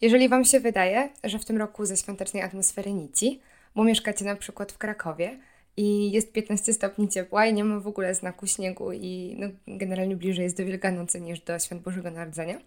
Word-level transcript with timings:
Jeżeli 0.00 0.28
Wam 0.28 0.44
się 0.44 0.60
wydaje, 0.60 1.08
że 1.24 1.38
w 1.38 1.44
tym 1.44 1.56
roku 1.56 1.86
ze 1.86 1.96
świątecznej 1.96 2.42
atmosfery 2.42 2.92
nici, 2.92 3.40
bo 3.74 3.84
mieszkacie 3.84 4.24
na 4.24 4.36
przykład 4.36 4.72
w 4.72 4.78
Krakowie 4.78 5.38
i 5.76 6.10
jest 6.10 6.32
15 6.32 6.72
stopni 6.72 7.08
ciepła 7.08 7.46
i 7.46 7.54
nie 7.54 7.64
ma 7.64 7.80
w 7.80 7.86
ogóle 7.86 8.14
znaku 8.14 8.46
śniegu 8.46 8.92
i 8.92 9.36
no, 9.38 9.48
generalnie 9.66 10.16
bliżej 10.16 10.44
jest 10.44 10.56
do 10.56 10.64
Wielkanocy 10.64 11.20
niż 11.20 11.40
do 11.40 11.58
Świąt 11.58 11.82
Bożego 11.82 12.10
Narodzenia, 12.10 12.58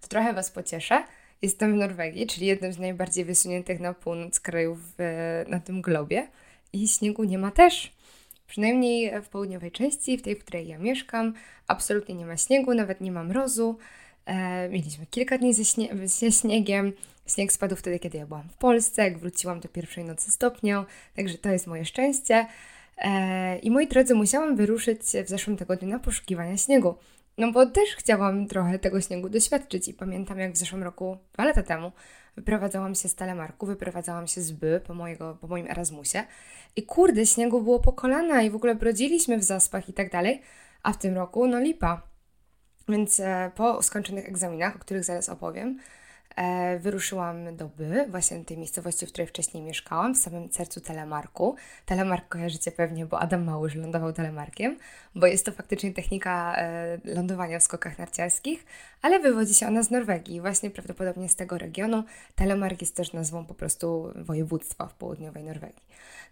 to 0.00 0.08
trochę 0.08 0.32
Was 0.32 0.50
pocieszę. 0.50 1.04
Jestem 1.42 1.72
w 1.72 1.76
Norwegii, 1.76 2.26
czyli 2.26 2.46
jednym 2.46 2.72
z 2.72 2.78
najbardziej 2.78 3.24
wysuniętych 3.24 3.80
na 3.80 3.94
północ 3.94 4.40
krajów 4.40 4.78
w, 4.98 5.44
na 5.48 5.60
tym 5.60 5.82
globie 5.82 6.28
i 6.72 6.88
śniegu 6.88 7.24
nie 7.24 7.38
ma 7.38 7.50
też. 7.50 7.92
Przynajmniej 8.46 9.22
w 9.22 9.28
południowej 9.28 9.72
części, 9.72 10.18
w 10.18 10.22
tej, 10.22 10.36
w 10.36 10.44
której 10.44 10.68
ja 10.68 10.78
mieszkam, 10.78 11.34
absolutnie 11.66 12.14
nie 12.14 12.26
ma 12.26 12.36
śniegu, 12.36 12.74
nawet 12.74 13.00
nie 13.00 13.12
ma 13.12 13.24
mrozu. 13.24 13.78
E, 14.30 14.68
mieliśmy 14.68 15.06
kilka 15.06 15.38
dni 15.38 15.54
ze, 15.54 15.64
śnie 15.64 15.88
ze 16.04 16.32
śniegiem. 16.32 16.92
Śnieg 17.26 17.52
spadł 17.52 17.76
wtedy, 17.76 17.98
kiedy 17.98 18.18
ja 18.18 18.26
byłam 18.26 18.48
w 18.48 18.56
Polsce, 18.56 19.02
jak 19.02 19.18
wróciłam 19.18 19.60
do 19.60 19.68
pierwszej 19.68 20.04
nocy 20.04 20.30
stopnią, 20.30 20.84
także 21.16 21.38
to 21.38 21.48
jest 21.48 21.66
moje 21.66 21.84
szczęście. 21.84 22.46
E, 22.98 23.58
I 23.58 23.70
moi 23.70 23.86
drodzy, 23.86 24.14
musiałam 24.14 24.56
wyruszyć 24.56 25.00
w 25.00 25.28
zeszłym 25.28 25.56
tygodniu 25.56 25.88
na 25.88 25.98
poszukiwania 25.98 26.56
śniegu. 26.56 26.94
No 27.38 27.52
bo 27.52 27.66
też 27.66 27.88
chciałam 27.96 28.46
trochę 28.46 28.78
tego 28.78 29.00
śniegu 29.00 29.28
doświadczyć 29.28 29.88
i 29.88 29.94
pamiętam 29.94 30.38
jak 30.38 30.52
w 30.52 30.56
zeszłym 30.56 30.82
roku, 30.82 31.16
dwa 31.32 31.44
lata 31.44 31.62
temu, 31.62 31.92
wyprowadzałam 32.36 32.94
się 32.94 33.08
z 33.08 33.14
Telemarku, 33.14 33.66
wyprowadzałam 33.66 34.26
się 34.26 34.40
z 34.40 34.52
By 34.52 34.80
po, 34.86 34.94
mojego, 34.94 35.38
po 35.40 35.46
moim 35.46 35.66
Erasmusie 35.66 36.24
i 36.76 36.82
kurde, 36.82 37.26
śniegu 37.26 37.62
było 37.62 37.80
po 37.80 37.92
kolana 37.92 38.42
i 38.42 38.50
w 38.50 38.56
ogóle 38.56 38.74
brodziliśmy 38.74 39.38
w 39.38 39.44
zaspach 39.44 39.88
i 39.88 39.92
tak 39.92 40.10
dalej, 40.10 40.42
a 40.82 40.92
w 40.92 40.98
tym 40.98 41.14
roku 41.14 41.46
no 41.46 41.60
lipa. 41.60 42.09
Więc 42.90 43.20
e, 43.20 43.50
po 43.54 43.82
skończonych 43.82 44.28
egzaminach, 44.28 44.76
o 44.76 44.78
których 44.78 45.04
zaraz 45.04 45.28
opowiem, 45.28 45.78
wyruszyłam 46.80 47.56
do 47.56 47.68
By, 47.68 48.06
właśnie 48.08 48.44
tej 48.44 48.58
miejscowości, 48.58 49.06
w 49.06 49.08
której 49.08 49.26
wcześniej 49.26 49.62
mieszkałam, 49.62 50.14
w 50.14 50.18
samym 50.18 50.52
sercu 50.52 50.80
Telemarku. 50.80 51.56
Telemark 51.86 52.28
kojarzycie 52.28 52.72
pewnie, 52.72 53.06
bo 53.06 53.20
Adam 53.20 53.44
Małysz 53.44 53.74
lądował 53.74 54.12
telemarkiem, 54.12 54.78
bo 55.14 55.26
jest 55.26 55.46
to 55.46 55.52
faktycznie 55.52 55.92
technika 55.92 56.54
e, 56.56 56.98
lądowania 57.04 57.58
w 57.58 57.62
skokach 57.62 57.98
narciarskich, 57.98 58.66
ale 59.02 59.20
wywodzi 59.20 59.54
się 59.54 59.66
ona 59.66 59.82
z 59.82 59.90
Norwegii, 59.90 60.40
właśnie 60.40 60.70
prawdopodobnie 60.70 61.28
z 61.28 61.36
tego 61.36 61.58
regionu. 61.58 62.04
Telemark 62.34 62.80
jest 62.80 62.96
też 62.96 63.12
nazwą 63.12 63.44
po 63.44 63.54
prostu 63.54 64.12
województwa 64.14 64.86
w 64.86 64.94
południowej 64.94 65.44
Norwegii. 65.44 65.82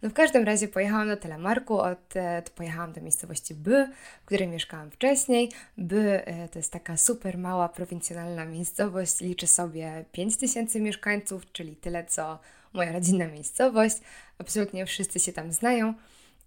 No 0.03 0.11
w 0.11 0.13
każdym 0.13 0.45
razie 0.45 0.69
pojechałam 0.69 1.09
do 1.09 1.17
Telemarku, 1.17 1.79
od, 1.79 2.17
e, 2.17 2.43
to 2.43 2.51
pojechałam 2.51 2.93
do 2.93 3.01
miejscowości 3.01 3.55
By, 3.55 3.89
w 4.23 4.25
której 4.25 4.49
mieszkałam 4.49 4.91
wcześniej. 4.91 5.53
By 5.79 6.25
e, 6.25 6.49
to 6.49 6.59
jest 6.59 6.73
taka 6.73 6.97
super 6.97 7.39
mała, 7.39 7.69
prowincjonalna 7.69 8.45
miejscowość, 8.45 9.21
liczy 9.21 9.47
sobie 9.47 9.88
5000 10.13 10.81
mieszkańców, 10.81 11.53
czyli 11.53 11.77
tyle 11.77 12.05
co 12.05 12.39
moja 12.73 12.93
rodzinna 12.93 13.27
miejscowość. 13.27 13.97
Absolutnie 14.39 14.87
wszyscy 14.87 15.21
się 15.21 15.33
tam 15.33 15.53
znają. 15.53 15.95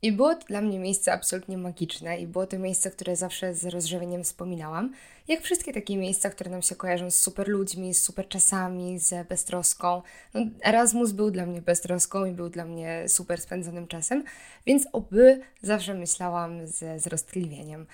I 0.04 0.12
było 0.12 0.36
to 0.36 0.46
dla 0.46 0.62
mnie 0.62 0.80
miejsce 0.80 1.14
absolutnie 1.14 1.58
magiczne 1.58 2.20
i 2.20 2.28
było 2.28 2.48
to 2.48 2.60
miejsce, 2.60 2.92
które 2.92 3.16
zawsze 3.16 3.54
z 3.54 3.66
rozżywieniem 3.66 4.24
wspominałam. 4.24 4.94
Jak 5.28 5.42
wszystkie 5.42 5.74
takie 5.74 5.98
miejsca, 5.98 6.30
które 6.30 6.52
nam 6.52 6.62
się 6.62 6.76
kojarzą 6.76 7.12
z 7.12 7.16
super 7.16 7.48
ludźmi, 7.48 7.94
z 7.94 8.02
super 8.02 8.28
czasami, 8.28 9.00
z 9.00 9.28
beztroską. 9.28 10.02
No, 10.34 10.42
Erasmus 10.64 11.12
był 11.12 11.32
dla 11.32 11.46
mnie 11.46 11.62
beztroską 11.62 12.26
i 12.26 12.32
był 12.32 12.50
dla 12.50 12.66
mnie 12.66 13.04
super 13.08 13.42
spędzonym 13.42 13.88
czasem, 13.88 14.24
więc 14.66 14.88
oby 14.92 15.42
zawsze 15.62 15.94
myślałam 15.94 16.68
z, 16.68 17.02
z 17.02 17.08
roztkliwieniem. 17.08 17.86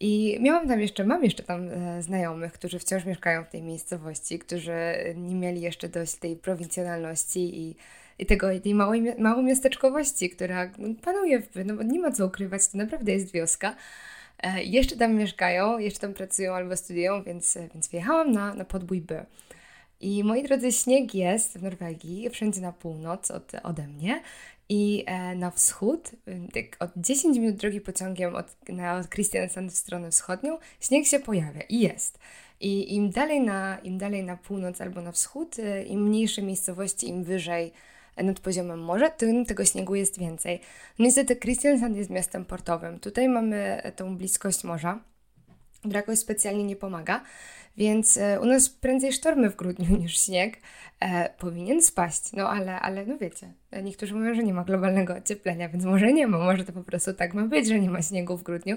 I 0.00 0.38
miałam 0.40 0.68
tam 0.68 0.80
jeszcze, 0.80 1.04
mam 1.04 1.24
jeszcze 1.24 1.42
tam 1.42 1.68
e, 1.68 2.02
znajomych, 2.02 2.52
którzy 2.52 2.78
wciąż 2.78 3.04
mieszkają 3.04 3.44
w 3.44 3.48
tej 3.48 3.62
miejscowości, 3.62 4.38
którzy 4.38 4.74
nie 5.16 5.34
mieli 5.34 5.60
jeszcze 5.60 5.88
dość 5.88 6.14
tej 6.14 6.36
prowincjonalności 6.36 7.60
i 7.60 7.76
i 8.18 8.26
tego, 8.26 8.60
tej 8.60 8.74
małej, 8.74 9.02
małej 9.18 9.44
miasteczkowości, 9.44 10.30
która 10.30 10.70
no, 10.78 10.94
panuje, 11.02 11.40
w, 11.40 11.48
no 11.64 11.76
bo 11.76 11.82
nie 11.82 12.00
ma 12.00 12.10
co 12.10 12.26
ukrywać, 12.26 12.68
to 12.68 12.78
naprawdę 12.78 13.12
jest 13.12 13.32
wioska. 13.32 13.76
E, 14.42 14.62
jeszcze 14.62 14.96
tam 14.96 15.14
mieszkają, 15.14 15.78
jeszcze 15.78 16.00
tam 16.00 16.14
pracują 16.14 16.54
albo 16.54 16.76
studiują, 16.76 17.22
więc, 17.22 17.58
więc 17.74 17.88
wyjechałam 17.88 18.32
na, 18.32 18.54
na 18.54 18.64
podbój 18.64 19.00
B. 19.00 19.26
I 20.00 20.24
moi 20.24 20.42
drodzy, 20.42 20.72
śnieg 20.72 21.14
jest 21.14 21.58
w 21.58 21.62
Norwegii, 21.62 22.30
wszędzie 22.30 22.60
na 22.60 22.72
północ 22.72 23.30
od, 23.30 23.52
ode 23.62 23.86
mnie 23.86 24.22
i 24.74 25.04
e, 25.06 25.34
na 25.34 25.50
wschód, 25.50 26.10
tak 26.52 26.64
od 26.78 26.90
10 26.96 27.38
minut 27.38 27.56
drogi 27.56 27.80
pociągiem 27.80 28.34
od, 28.34 28.68
na, 28.68 28.96
od 28.96 29.08
Kristiansand 29.08 29.72
w 29.72 29.76
stronę 29.76 30.10
wschodnią, 30.10 30.58
śnieg 30.80 31.06
się 31.06 31.18
pojawia 31.18 31.60
i 31.68 31.80
jest. 31.80 32.18
I 32.60 32.94
im 32.94 33.10
dalej 33.10 33.40
na, 33.40 33.78
im 33.78 33.98
dalej 33.98 34.24
na 34.24 34.36
północ 34.36 34.80
albo 34.80 35.02
na 35.02 35.12
wschód, 35.12 35.58
e, 35.58 35.84
im 35.84 36.02
mniejsze 36.02 36.42
miejscowości, 36.42 37.08
im 37.08 37.24
wyżej 37.24 37.72
nad 38.16 38.40
poziomem 38.40 38.80
morza, 38.80 39.10
tym 39.10 39.44
tego 39.46 39.64
śniegu 39.64 39.94
jest 39.94 40.18
więcej. 40.18 40.60
No 40.98 41.04
niestety 41.04 41.36
Kristiansand 41.36 41.96
jest 41.96 42.10
miastem 42.10 42.44
portowym. 42.44 43.00
Tutaj 43.00 43.28
mamy 43.28 43.82
tą 43.96 44.16
bliskość 44.16 44.64
morza, 44.64 45.00
która 45.88 46.00
jakoś 46.00 46.18
specjalnie 46.18 46.64
nie 46.64 46.76
pomaga, 46.76 47.20
więc 47.76 48.16
e, 48.16 48.40
u 48.40 48.44
nas 48.44 48.68
prędzej 48.68 49.12
sztormy 49.12 49.50
w 49.50 49.56
grudniu 49.56 49.96
niż 50.02 50.20
śnieg 50.20 50.56
e, 51.00 51.30
powinien 51.38 51.82
spaść. 51.82 52.32
No 52.32 52.48
ale, 52.48 52.80
ale 52.80 53.06
no 53.06 53.18
wiecie, 53.18 53.52
niektórzy 53.82 54.14
mówią, 54.14 54.34
że 54.34 54.42
nie 54.42 54.54
ma 54.54 54.64
globalnego 54.64 55.14
ocieplenia, 55.14 55.68
więc 55.68 55.84
może 55.84 56.12
nie 56.12 56.26
ma, 56.26 56.38
może 56.38 56.64
to 56.64 56.72
po 56.72 56.82
prostu 56.82 57.14
tak 57.14 57.34
ma 57.34 57.42
być, 57.42 57.68
że 57.68 57.80
nie 57.80 57.90
ma 57.90 58.02
śniegu 58.02 58.36
w 58.36 58.42
grudniu. 58.42 58.76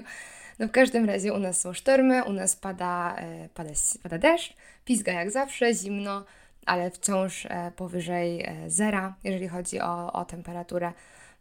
No 0.58 0.68
w 0.68 0.70
każdym 0.70 1.04
razie 1.04 1.32
u 1.32 1.38
nas 1.38 1.60
są 1.60 1.72
sztormy, 1.72 2.24
u 2.24 2.32
nas 2.32 2.56
pada, 2.56 3.16
e, 3.16 3.48
pada, 3.54 3.70
pada 4.02 4.18
deszcz, 4.18 4.54
pizga 4.84 5.12
jak 5.12 5.30
zawsze, 5.30 5.74
zimno, 5.74 6.24
ale 6.66 6.90
wciąż 6.90 7.46
e, 7.46 7.72
powyżej 7.76 8.42
e, 8.42 8.70
zera, 8.70 9.14
jeżeli 9.24 9.48
chodzi 9.48 9.80
o, 9.80 10.12
o 10.12 10.24
temperaturę. 10.24 10.92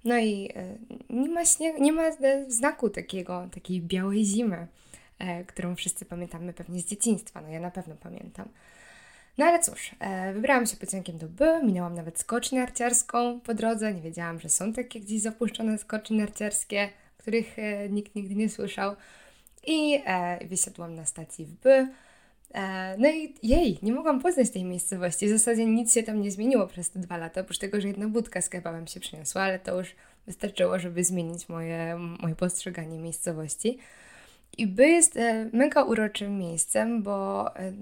No 0.05 0.17
i 0.17 0.49
e, 0.55 0.75
nie 1.09 1.29
ma, 1.29 1.45
śnieg, 1.45 1.79
nie 1.79 1.91
ma 1.91 2.03
znaku 2.47 2.89
takiego, 2.89 3.47
takiej 3.53 3.81
białej 3.81 4.25
zimy, 4.25 4.67
którą 5.47 5.75
wszyscy 5.75 6.05
pamiętamy 6.05 6.53
pewnie 6.53 6.81
z 6.81 6.85
dzieciństwa. 6.85 7.41
No 7.41 7.49
ja 7.49 7.59
na 7.59 7.71
pewno 7.71 7.95
pamiętam. 7.95 8.49
No 9.37 9.45
ale 9.45 9.59
cóż, 9.59 9.95
wybrałam 10.33 10.65
się 10.65 10.77
pociągiem 10.77 11.17
do 11.17 11.27
B, 11.27 11.61
minęłam 11.63 11.95
nawet 11.95 12.19
skocznię 12.19 12.59
narciarską 12.59 13.39
po 13.39 13.53
drodze. 13.53 13.93
Nie 13.93 14.01
wiedziałam, 14.01 14.39
że 14.39 14.49
są 14.49 14.73
takie 14.73 14.99
gdzieś 14.99 15.21
zapuszczone 15.21 15.77
skocznie 15.77 16.17
narciarskie, 16.17 16.89
których 17.17 17.55
nikt 17.89 18.15
nigdy 18.15 18.35
nie 18.35 18.49
słyszał. 18.49 18.95
I 19.67 20.03
wysiadłam 20.49 20.95
na 20.95 21.05
stacji 21.05 21.45
w 21.45 21.53
B. 21.53 21.87
E, 22.53 22.95
no 22.97 23.09
i 23.09 23.33
jej, 23.43 23.79
nie 23.81 23.93
mogłam 23.93 24.21
poznać 24.21 24.49
tej 24.49 24.63
miejscowości. 24.63 25.27
W 25.27 25.29
zasadzie 25.29 25.65
nic 25.65 25.93
się 25.93 26.03
tam 26.03 26.21
nie 26.21 26.31
zmieniło 26.31 26.67
przez 26.67 26.89
te 26.89 26.99
dwa 26.99 27.17
lata, 27.17 27.41
oprócz 27.41 27.57
tego, 27.57 27.81
że 27.81 27.87
jedna 27.87 28.07
budka 28.07 28.41
z 28.41 28.49
kebabem 28.49 28.87
się 28.87 28.99
przyniosła, 28.99 29.41
ale 29.41 29.59
to 29.59 29.77
już 29.77 29.95
wystarczyło, 30.27 30.79
żeby 30.79 31.03
zmienić 31.03 31.49
moje, 31.49 31.97
moje 32.19 32.35
postrzeganie 32.35 32.99
miejscowości. 32.99 33.77
I 34.57 34.67
By 34.67 34.87
jest 34.87 35.17
e, 35.17 35.49
mega 35.53 35.83
uroczym 35.83 36.37
miejscem, 36.37 37.03
bo 37.03 37.47
e, 37.55 37.73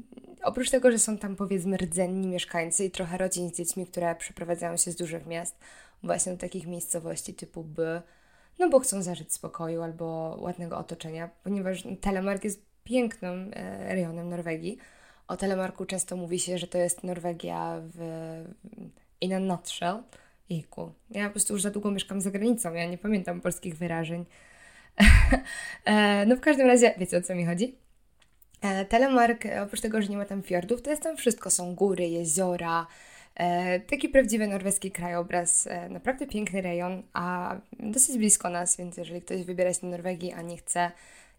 oprócz 0.43 0.69
tego, 0.69 0.91
że 0.91 0.99
są 0.99 1.17
tam 1.17 1.35
powiedzmy 1.35 1.77
rdzenni 1.77 2.27
mieszkańcy 2.27 2.85
i 2.85 2.91
trochę 2.91 3.17
rodzin 3.17 3.49
z 3.49 3.57
dziećmi, 3.57 3.87
które 3.87 4.15
przeprowadzają 4.15 4.77
się 4.77 4.91
z 4.91 4.95
dużych 4.95 5.25
miast 5.25 5.57
właśnie 6.03 6.31
do 6.31 6.37
takich 6.37 6.67
miejscowości 6.67 7.33
typu 7.33 7.63
By, 7.63 8.01
no 8.59 8.69
bo 8.69 8.79
chcą 8.79 9.01
zażyć 9.01 9.33
spokoju 9.33 9.81
albo 9.81 10.37
ładnego 10.39 10.77
otoczenia, 10.77 11.29
ponieważ 11.43 11.83
Telemark 12.01 12.43
jest 12.43 12.65
pięknym 12.83 13.51
e, 13.53 13.95
rejonem 13.95 14.29
Norwegii. 14.29 14.77
O 15.27 15.37
Telemarku 15.37 15.85
często 15.85 16.17
mówi 16.17 16.39
się, 16.39 16.57
że 16.57 16.67
to 16.67 16.77
jest 16.77 17.03
Norwegia 17.03 17.81
w 17.81 17.99
in 19.21 19.33
a 19.33 19.39
nutshell. 19.39 20.03
Jejku, 20.49 20.91
ja 21.11 21.25
po 21.25 21.31
prostu 21.31 21.53
już 21.53 21.61
za 21.61 21.71
długo 21.71 21.91
mieszkam 21.91 22.21
za 22.21 22.31
granicą, 22.31 22.73
ja 22.73 22.85
nie 22.85 22.97
pamiętam 22.97 23.41
polskich 23.41 23.77
wyrażeń. 23.77 24.25
E, 25.85 26.25
no 26.25 26.35
w 26.35 26.39
każdym 26.39 26.67
razie, 26.67 26.94
wiecie 26.97 27.17
o 27.17 27.22
co 27.22 27.35
mi 27.35 27.45
chodzi? 27.45 27.75
E, 28.61 28.85
Telemark, 28.85 29.44
oprócz 29.63 29.81
tego, 29.81 30.01
że 30.01 30.07
nie 30.07 30.17
ma 30.17 30.25
tam 30.25 30.44
fiordów, 30.44 30.81
to 30.81 30.89
jest 30.89 31.03
tam 31.03 31.17
wszystko. 31.17 31.50
Są 31.50 31.75
góry, 31.75 32.07
jeziora, 32.07 32.88
taki 33.87 34.09
prawdziwy 34.09 34.47
norweski 34.47 34.91
krajobraz, 34.91 35.69
naprawdę 35.90 36.28
piękny 36.28 36.61
rejon, 36.61 37.03
a 37.14 37.55
dosyć 37.79 38.17
blisko 38.17 38.49
nas, 38.49 38.78
więc 38.78 38.97
jeżeli 38.97 39.22
ktoś 39.22 39.43
wybiera 39.43 39.73
się 39.73 39.81
do 39.81 39.87
Norwegii, 39.87 40.34
a 40.34 40.41
nie 40.41 40.58
chce 40.58 40.91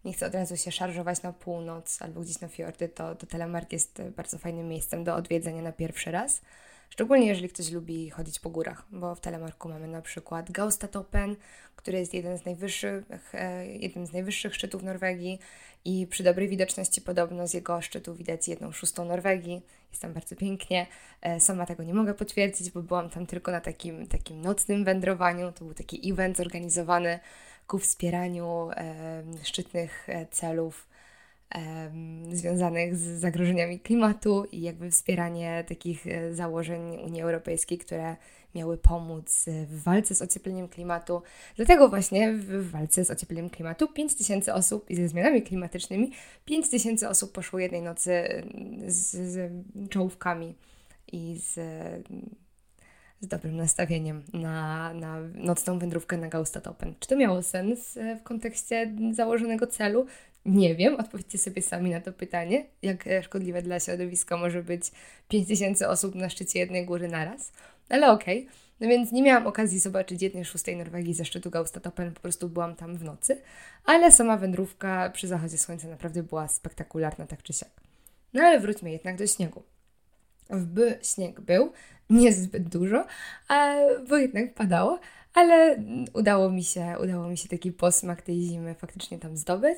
nie 0.05 0.13
chce 0.13 0.27
od 0.27 0.35
razu 0.35 0.57
się 0.57 0.71
szarżować 0.71 1.21
na 1.21 1.33
północ 1.33 2.01
albo 2.01 2.21
gdzieś 2.21 2.41
na 2.41 2.47
fiordy, 2.47 2.89
to, 2.89 3.15
to 3.15 3.27
Telemark 3.27 3.71
jest 3.71 4.01
bardzo 4.01 4.37
fajnym 4.37 4.67
miejscem 4.67 5.03
do 5.03 5.15
odwiedzenia 5.15 5.61
na 5.61 5.71
pierwszy 5.71 6.11
raz. 6.11 6.41
Szczególnie 6.89 7.27
jeżeli 7.27 7.49
ktoś 7.49 7.71
lubi 7.71 8.09
chodzić 8.09 8.39
po 8.39 8.49
górach, 8.49 8.83
bo 8.91 9.15
w 9.15 9.19
Telemarku 9.19 9.69
mamy 9.69 9.87
na 9.87 10.01
przykład 10.01 10.51
Gaustatopen, 10.51 11.35
który 11.75 11.99
jest 11.99 12.13
jeden 12.13 12.37
z 12.37 12.45
najwyższych, 12.45 13.03
e, 13.33 13.65
jednym 13.65 14.05
z 14.05 14.13
najwyższych 14.13 14.55
szczytów 14.55 14.83
Norwegii 14.83 15.39
i 15.85 16.07
przy 16.07 16.23
dobrej 16.23 16.47
widoczności 16.49 17.01
podobno 17.01 17.47
z 17.47 17.53
jego 17.53 17.81
szczytu 17.81 18.15
widać 18.15 18.47
jedną 18.47 18.71
szóstą 18.71 19.05
Norwegii. 19.05 19.61
Jest 19.89 20.01
tam 20.01 20.13
bardzo 20.13 20.35
pięknie. 20.35 20.87
E, 21.21 21.39
sama 21.39 21.65
tego 21.65 21.83
nie 21.83 21.93
mogę 21.93 22.13
potwierdzić, 22.13 22.71
bo 22.71 22.81
byłam 22.81 23.09
tam 23.09 23.25
tylko 23.25 23.51
na 23.51 23.61
takim, 23.61 24.07
takim 24.07 24.41
nocnym 24.41 24.85
wędrowaniu. 24.85 25.51
To 25.51 25.65
był 25.65 25.73
taki 25.73 26.11
event 26.11 26.37
zorganizowany 26.37 27.19
ku 27.67 27.79
wspieraniu 27.79 28.69
e, 28.71 29.23
szczytnych 29.43 30.07
celów 30.31 30.87
związanych 32.31 32.95
z 32.95 33.19
zagrożeniami 33.19 33.79
klimatu 33.79 34.45
i 34.51 34.61
jakby 34.61 34.91
wspieranie 34.91 35.63
takich 35.67 36.07
e, 36.07 36.33
założeń 36.33 36.97
Unii 37.05 37.21
Europejskiej, 37.21 37.77
które 37.77 38.15
miały 38.55 38.77
pomóc 38.77 39.45
w 39.67 39.83
walce 39.83 40.15
z 40.15 40.21
ociepleniem 40.21 40.67
klimatu. 40.67 41.21
Dlatego 41.55 41.89
właśnie 41.89 42.33
w 42.33 42.71
walce 42.71 43.05
z 43.05 43.11
ociepleniem 43.11 43.49
klimatu 43.49 43.87
5 43.87 44.15
tysięcy 44.15 44.53
osób 44.53 44.89
i 44.89 44.95
ze 44.95 45.07
zmianami 45.07 45.41
klimatycznymi 45.41 46.11
5 46.45 46.69
tysięcy 46.69 47.09
osób 47.09 47.31
poszło 47.31 47.59
jednej 47.59 47.81
nocy 47.81 48.43
z, 48.87 49.11
z 49.11 49.51
czołówkami 49.89 50.55
i 51.11 51.39
z, 51.39 51.53
z 53.21 53.27
dobrym 53.27 53.55
nastawieniem 53.55 54.23
na, 54.33 54.93
na 54.93 55.19
nocną 55.35 55.79
wędrówkę 55.79 56.17
na 56.17 56.27
Gaustatopen. 56.27 56.95
Czy 56.99 57.09
to 57.09 57.15
miało 57.15 57.41
sens 57.41 57.97
w 58.19 58.23
kontekście 58.23 58.95
założonego 59.11 59.67
celu? 59.67 60.05
Nie 60.47 60.75
wiem, 60.75 60.95
odpowiedzcie 60.95 61.37
sobie 61.37 61.61
sami 61.61 61.89
na 61.89 62.01
to 62.01 62.13
pytanie, 62.13 62.65
jak 62.81 63.05
szkodliwe 63.21 63.61
dla 63.61 63.79
środowiska 63.79 64.37
może 64.37 64.63
być 64.63 64.91
5000 65.29 65.89
osób 65.89 66.15
na 66.15 66.29
szczycie 66.29 66.59
jednej 66.59 66.85
góry 66.85 67.07
naraz. 67.07 67.51
Ale 67.89 68.11
okej. 68.11 68.39
Okay. 68.39 68.51
No 68.79 68.87
więc 68.87 69.11
nie 69.11 69.21
miałam 69.21 69.47
okazji 69.47 69.79
zobaczyć 69.79 70.21
jednej 70.21 70.45
szóstej 70.45 70.77
Norwegii 70.77 71.13
ze 71.13 71.25
szczytu 71.25 71.49
Gaustatopen, 71.49 72.13
po 72.13 72.19
prostu 72.19 72.49
byłam 72.49 72.75
tam 72.75 72.97
w 72.97 73.03
nocy, 73.03 73.41
ale 73.85 74.11
sama 74.11 74.37
wędrówka 74.37 75.09
przy 75.09 75.27
zachodzie 75.27 75.57
słońca 75.57 75.87
naprawdę 75.87 76.23
była 76.23 76.47
spektakularna 76.47 77.27
tak 77.27 77.43
czy 77.43 77.53
siak. 77.53 77.69
No 78.33 78.43
ale 78.43 78.59
wróćmy 78.59 78.91
jednak 78.91 79.17
do 79.17 79.27
śniegu. 79.27 79.63
W 80.49 80.65
by 80.65 80.99
śnieg 81.01 81.41
był, 81.41 81.71
nie 82.09 82.33
zbyt 82.33 82.69
dużo, 82.69 83.05
bo 84.09 84.17
jednak 84.17 84.53
padało, 84.53 84.99
ale 85.33 85.83
udało 86.13 86.49
mi 86.49 86.63
się, 86.63 86.95
udało 87.03 87.27
mi 87.27 87.37
się 87.37 87.49
taki 87.49 87.71
posmak 87.71 88.21
tej 88.21 88.41
zimy 88.41 88.75
faktycznie 88.75 89.19
tam 89.19 89.37
zdobyć. 89.37 89.77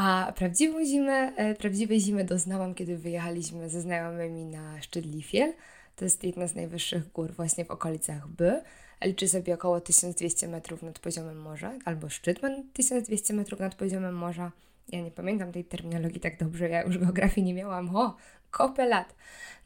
A 0.00 0.32
prawdziwą 0.36 0.84
zimę, 0.84 1.32
e, 1.36 1.54
prawdziwej 1.54 2.00
zimy 2.00 2.24
doznałam, 2.24 2.74
kiedy 2.74 2.98
wyjechaliśmy 2.98 3.68
ze 3.68 3.80
znajomymi 3.80 4.44
na 4.44 4.82
szczyt 4.82 5.06
Lifiel. 5.06 5.52
To 5.96 6.04
jest 6.04 6.24
jedna 6.24 6.46
z 6.46 6.54
najwyższych 6.54 7.12
gór 7.12 7.32
właśnie 7.32 7.64
w 7.64 7.70
okolicach 7.70 8.28
By. 8.28 8.62
Liczy 9.04 9.28
sobie 9.28 9.54
około 9.54 9.80
1200 9.80 10.48
metrów 10.48 10.82
nad 10.82 10.98
poziomem 10.98 11.40
morza, 11.40 11.72
albo 11.84 12.08
szczyt 12.08 12.42
ma 12.42 12.48
1200 12.72 13.34
metrów 13.34 13.60
nad 13.60 13.74
poziomem 13.74 14.14
morza. 14.14 14.52
Ja 14.88 15.00
nie 15.00 15.10
pamiętam 15.10 15.52
tej 15.52 15.64
terminologii 15.64 16.20
tak 16.20 16.38
dobrze, 16.38 16.68
ja 16.68 16.82
już 16.82 16.98
geografii 16.98 17.46
nie 17.46 17.54
miałam, 17.54 17.96
o, 17.96 18.16
kopę 18.50 18.86
lat. 18.86 19.14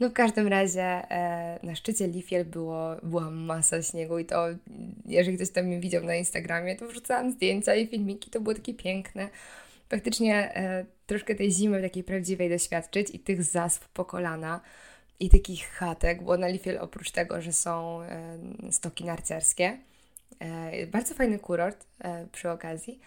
No 0.01 0.09
w 0.09 0.13
każdym 0.13 0.49
razie 0.49 0.83
e, 0.83 1.59
na 1.63 1.75
szczycie 1.75 2.07
Lifiel 2.07 2.45
było, 2.45 2.97
była 3.03 3.31
masa 3.31 3.83
śniegu 3.83 4.19
i 4.19 4.25
to, 4.25 4.47
jeżeli 5.07 5.37
ktoś 5.37 5.51
tam 5.51 5.65
mnie 5.65 5.81
widział 5.81 6.05
na 6.05 6.15
Instagramie, 6.15 6.77
to 6.77 6.89
wrzucałam 6.89 7.31
zdjęcia 7.31 7.75
i 7.75 7.87
filmiki, 7.87 8.31
to 8.31 8.41
było 8.41 8.55
takie 8.55 8.75
piękne 8.75 9.29
faktycznie 9.93 10.57
e, 10.57 10.85
troszkę 11.07 11.35
tej 11.35 11.53
zimy 11.53 11.83
takiej 11.83 12.05
prawdziwej 12.05 12.51
doświadczyć 12.51 13.11
i 13.15 13.19
tych 13.19 13.45
zasp 13.45 13.85
po 13.95 14.05
kolana 14.05 14.61
i 15.21 15.31
takich 15.31 15.69
chatek, 15.69 16.23
bo 16.23 16.37
na 16.37 16.49
Lifiel 16.49 16.79
oprócz 16.79 17.11
tego, 17.11 17.41
że 17.41 17.53
są 17.53 18.03
e, 18.03 18.39
stoki 18.71 19.05
narciarskie, 19.05 19.79
e, 20.39 20.87
bardzo 20.87 21.15
fajny 21.15 21.39
kurort 21.39 21.87
e, 22.01 22.27
przy 22.33 22.51
okazji, 22.51 23.01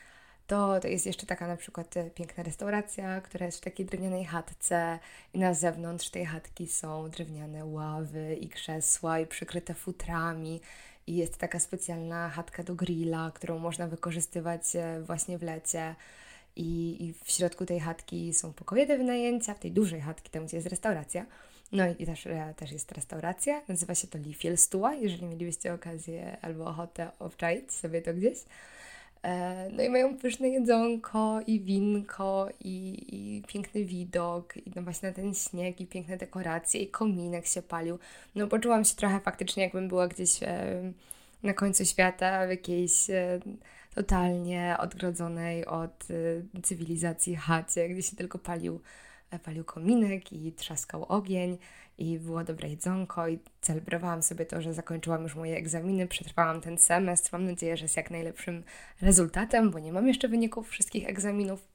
to, 0.48 0.80
to 0.80 0.88
jest 0.88 1.06
jeszcze 1.06 1.26
taka 1.26 1.48
na 1.48 1.58
przykład 1.58 1.98
e, 1.98 2.10
piękna 2.10 2.44
restauracja, 2.44 3.22
która 3.22 3.46
jest 3.46 3.58
w 3.58 3.62
takiej 3.62 3.86
drewnianej 3.86 4.26
chatce 4.26 5.00
i 5.34 5.40
na 5.40 5.54
zewnątrz 5.54 6.10
tej 6.10 6.26
chatki 6.26 6.68
są 6.68 7.10
drewniane 7.10 7.66
ławy 7.66 8.36
i 8.36 8.50
krzesła 8.50 9.20
i 9.20 9.28
przykryte 9.28 9.74
futrami 9.74 10.62
i 11.08 11.16
jest 11.16 11.38
taka 11.38 11.60
specjalna 11.60 12.30
chatka 12.30 12.64
do 12.64 12.76
grilla, 12.76 13.32
którą 13.36 13.60
można 13.60 13.88
wykorzystywać 13.88 14.76
e, 14.76 15.02
właśnie 15.02 15.38
w 15.38 15.44
lecie. 15.44 15.96
I, 16.56 16.98
I, 17.06 17.14
w 17.14 17.32
środku 17.32 17.66
tej 17.66 17.80
chatki 17.80 18.34
są 18.34 18.54
pokoje 18.54 18.88
do 18.88 18.98
wynajęcia, 18.98 19.54
w 19.54 19.60
tej 19.60 19.72
dużej 19.72 20.02
chatki, 20.02 20.30
tam 20.30 20.46
gdzie 20.46 20.58
jest 20.58 20.68
restauracja. 20.68 21.26
No 21.72 21.84
i 22.00 22.06
też, 22.06 22.28
e, 22.28 22.54
też 22.58 22.72
jest 22.72 22.92
restauracja, 22.92 23.62
nazywa 23.68 23.96
się 23.96 24.08
to 24.08 24.18
Lifielstuła, 24.18 24.94
jeżeli 24.94 25.26
mielibyście 25.26 25.74
okazję 25.74 26.38
albo 26.42 26.66
ochotę 26.66 27.12
obczaić 27.20 27.72
sobie 27.72 28.02
to 28.02 28.14
gdzieś. 28.14 28.38
E, 29.24 29.70
no 29.72 29.84
i 29.84 29.90
mają 29.90 30.18
pyszne 30.18 30.50
jedzonko 30.50 31.40
i 31.48 31.60
winko 31.60 32.50
i, 32.60 33.06
i, 33.12 33.44
piękny 33.48 33.86
widok 33.86 34.58
i 34.58 34.72
no 34.76 34.82
właśnie 34.82 35.12
ten 35.12 35.34
śnieg 35.34 35.82
i 35.82 35.88
piękne 35.88 36.18
dekoracje 36.18 36.82
i 36.82 36.88
kominek 36.88 37.46
się 37.46 37.62
palił. 37.62 38.00
No 38.36 38.48
poczułam 38.48 38.86
się 38.86 38.96
trochę 38.96 39.20
faktycznie 39.20 39.64
jakbym 39.64 39.88
była 39.88 40.08
gdzieś 40.08 40.40
na 41.46 41.54
końcu 41.54 41.86
świata 41.86 42.48
w 42.48 42.50
jakiejś 42.50 43.08
totalnie 43.96 44.76
odgrodzonej 44.80 45.66
od 45.66 46.10
y, 46.10 46.46
cywilizacji 46.64 47.36
chacie, 47.36 47.90
gdzie 47.90 48.04
się 48.04 48.16
tylko 48.16 48.40
palił, 48.40 48.82
e, 49.32 49.40
palił 49.40 49.64
kominek 49.64 50.34
i 50.34 50.52
trzaskał 50.52 51.04
ogień 51.04 51.58
i 51.98 52.20
było 52.20 52.44
dobre 52.44 52.70
jedzonko 52.70 53.28
i 53.28 53.40
celebrowałam 53.62 54.24
sobie 54.24 54.46
to, 54.46 54.62
że 54.62 54.74
zakończyłam 54.74 55.24
już 55.24 55.36
moje 55.36 55.58
egzaminy, 55.58 56.08
przetrwałam 56.08 56.62
ten 56.62 56.78
semestr. 56.78 57.30
Mam 57.34 57.46
nadzieję, 57.46 57.78
że 57.78 57.88
z 57.88 57.96
jak 57.96 58.12
najlepszym 58.12 58.64
rezultatem, 59.02 59.72
bo 59.72 59.80
nie 59.80 59.94
mam 59.94 60.08
jeszcze 60.08 60.28
wyników 60.28 60.70
wszystkich 60.70 61.10
egzaminów, 61.10 61.68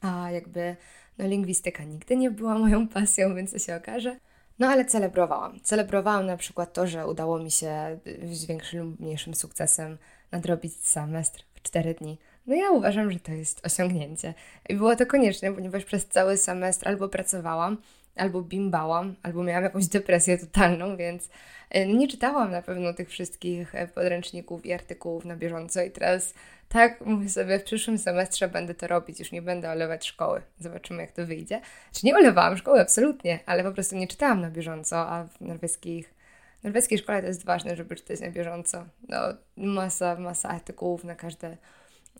a 0.00 0.30
jakby 0.30 0.76
no, 1.18 1.26
lingwistyka 1.26 1.84
nigdy 1.84 2.16
nie 2.16 2.30
była 2.30 2.58
moją 2.58 2.88
pasją, 2.88 3.34
więc 3.34 3.52
to 3.52 3.58
się 3.58 3.76
okaże. 3.76 4.16
No 4.58 4.68
ale 4.68 4.84
celebrowałam. 4.84 5.60
Celebrowałam 5.60 6.26
na 6.26 6.36
przykład 6.36 6.72
to, 6.72 6.86
że 6.86 7.06
udało 7.06 7.38
mi 7.38 7.50
się 7.50 7.98
z 8.32 8.44
większym 8.44 8.90
lub 8.90 9.00
mniejszym 9.00 9.34
sukcesem 9.34 9.98
nadrobić 10.32 10.76
semestr 10.76 11.44
w 11.54 11.62
4 11.62 11.94
dni. 11.94 12.18
No 12.46 12.54
ja 12.54 12.70
uważam, 12.70 13.12
że 13.12 13.20
to 13.20 13.32
jest 13.32 13.66
osiągnięcie. 13.66 14.34
I 14.68 14.74
było 14.74 14.96
to 14.96 15.06
konieczne, 15.06 15.52
ponieważ 15.52 15.84
przez 15.84 16.06
cały 16.06 16.36
semestr 16.36 16.88
albo 16.88 17.08
pracowałam, 17.08 17.76
albo 18.16 18.42
bimbałam, 18.42 19.14
albo 19.22 19.42
miałam 19.42 19.64
jakąś 19.64 19.86
depresję 19.86 20.38
totalną, 20.38 20.96
więc 20.96 21.28
e, 21.70 21.86
nie 21.86 22.08
czytałam 22.08 22.50
na 22.50 22.62
pewno 22.62 22.94
tych 22.94 23.08
wszystkich 23.10 23.74
e, 23.74 23.88
podręczników 23.88 24.66
i 24.66 24.72
artykułów 24.72 25.24
na 25.24 25.36
bieżąco 25.36 25.82
i 25.82 25.90
teraz 25.90 26.34
tak 26.68 27.00
mówię 27.00 27.28
sobie, 27.28 27.58
w 27.58 27.64
przyszłym 27.64 27.98
semestrze 27.98 28.48
będę 28.48 28.74
to 28.74 28.86
robić, 28.86 29.18
już 29.18 29.32
nie 29.32 29.42
będę 29.42 29.70
olewać 29.70 30.06
szkoły. 30.06 30.42
Zobaczymy, 30.58 31.02
jak 31.02 31.12
to 31.12 31.26
wyjdzie. 31.26 31.60
Czy 31.92 32.06
nie 32.06 32.16
olewałam 32.16 32.56
szkoły, 32.56 32.80
absolutnie, 32.80 33.38
ale 33.46 33.64
po 33.64 33.72
prostu 33.72 33.96
nie 33.96 34.08
czytałam 34.08 34.40
na 34.40 34.50
bieżąco, 34.50 34.96
a 34.96 35.24
w 35.24 35.40
norweskich 35.40 36.14
w 36.60 36.64
norweskiej 36.64 36.98
szkole 36.98 37.20
to 37.20 37.28
jest 37.28 37.44
ważne, 37.44 37.76
żeby 37.76 37.96
czytać 37.96 38.20
na 38.20 38.30
bieżąco. 38.30 38.86
No, 39.08 39.18
masa, 39.56 40.16
masa 40.16 40.48
artykułów 40.48 41.04
na 41.04 41.14
każde, 41.14 41.56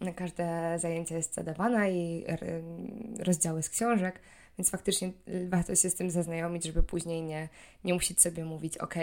na 0.00 0.12
każde 0.12 0.78
zajęcie 0.78 1.14
jest 1.14 1.34
zadawana 1.34 1.88
i 1.88 2.24
rozdziały 3.18 3.62
z 3.62 3.70
książek, 3.70 4.20
więc 4.58 4.70
faktycznie 4.70 5.12
warto 5.48 5.74
się 5.74 5.90
z 5.90 5.94
tym 5.94 6.10
zaznajomić, 6.10 6.64
żeby 6.64 6.82
później 6.82 7.22
nie, 7.22 7.48
nie 7.84 7.94
musieć 7.94 8.20
sobie 8.20 8.44
mówić, 8.44 8.78
ok, 8.78 8.94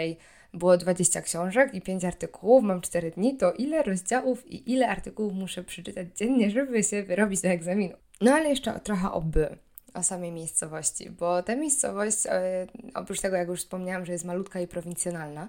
było 0.54 0.76
20 0.76 1.22
książek 1.22 1.74
i 1.74 1.80
5 1.80 2.04
artykułów, 2.04 2.64
mam 2.64 2.80
4 2.80 3.10
dni, 3.10 3.36
to 3.36 3.52
ile 3.52 3.82
rozdziałów 3.82 4.50
i 4.50 4.72
ile 4.72 4.88
artykułów 4.88 5.32
muszę 5.32 5.64
przeczytać 5.64 6.06
dziennie, 6.16 6.50
żeby 6.50 6.82
się 6.82 7.02
wyrobić 7.02 7.40
do 7.40 7.48
egzaminu. 7.48 7.96
No 8.20 8.32
ale 8.32 8.48
jeszcze 8.48 8.80
trochę 8.80 9.12
o 9.12 9.20
by 9.20 9.58
o 9.94 10.02
samej 10.02 10.32
miejscowości, 10.32 11.10
bo 11.10 11.42
ta 11.42 11.56
miejscowość, 11.56 12.26
e, 12.26 12.66
oprócz 12.94 13.20
tego, 13.20 13.36
jak 13.36 13.48
już 13.48 13.60
wspomniałam, 13.60 14.06
że 14.06 14.12
jest 14.12 14.24
malutka 14.24 14.60
i 14.60 14.66
prowincjonalna, 14.66 15.48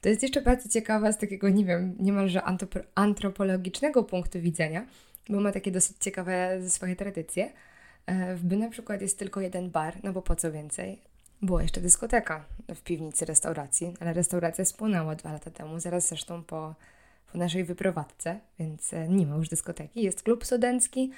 to 0.00 0.08
jest 0.08 0.22
jeszcze 0.22 0.42
bardzo 0.42 0.68
ciekawa 0.68 1.12
z 1.12 1.18
takiego, 1.18 1.48
nie 1.48 1.64
wiem, 1.64 1.96
niemalże 1.98 2.42
antropologicznego 2.94 4.04
punktu 4.04 4.40
widzenia, 4.40 4.86
bo 5.28 5.40
ma 5.40 5.52
takie 5.52 5.70
dosyć 5.70 5.96
ciekawe 6.00 6.60
swoje 6.68 6.96
tradycje. 6.96 7.52
E, 8.06 8.34
w 8.34 8.44
By 8.44 8.56
na 8.56 8.68
przykład 8.68 9.00
jest 9.00 9.18
tylko 9.18 9.40
jeden 9.40 9.70
bar, 9.70 9.96
no 10.02 10.12
bo 10.12 10.22
po 10.22 10.36
co 10.36 10.52
więcej? 10.52 10.98
Była 11.42 11.62
jeszcze 11.62 11.80
dyskoteka 11.80 12.44
w 12.74 12.80
piwnicy 12.80 13.24
restauracji, 13.24 13.94
ale 14.00 14.12
restauracja 14.12 14.64
spłonęła 14.64 15.14
dwa 15.14 15.32
lata 15.32 15.50
temu, 15.50 15.80
zaraz 15.80 16.08
zresztą 16.08 16.42
po, 16.42 16.74
po 17.32 17.38
naszej 17.38 17.64
wyprowadzce, 17.64 18.40
więc 18.58 18.92
e, 18.92 19.08
nie 19.08 19.26
ma 19.26 19.36
już 19.36 19.48
dyskoteki. 19.48 20.02
Jest 20.02 20.22
klub 20.22 20.44
studencki, 20.44 21.12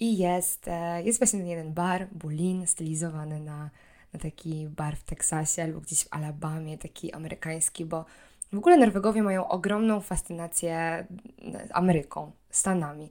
i 0.00 0.18
jest, 0.18 0.68
e, 0.68 1.02
jest 1.02 1.18
właśnie 1.18 1.38
ten 1.38 1.48
jeden 1.48 1.72
bar, 1.72 2.06
Bulin, 2.12 2.66
stylizowany 2.66 3.40
na 3.40 3.70
taki 4.18 4.68
bar 4.68 4.96
w 4.96 5.04
Teksasie 5.04 5.62
albo 5.62 5.80
gdzieś 5.80 6.04
w 6.04 6.08
Alabamie, 6.10 6.78
taki 6.78 7.12
amerykański, 7.12 7.84
bo 7.84 8.04
w 8.52 8.58
ogóle 8.58 8.76
Norwegowie 8.76 9.22
mają 9.22 9.48
ogromną 9.48 10.00
fascynację 10.00 11.06
Ameryką, 11.72 12.32
Stanami. 12.50 13.10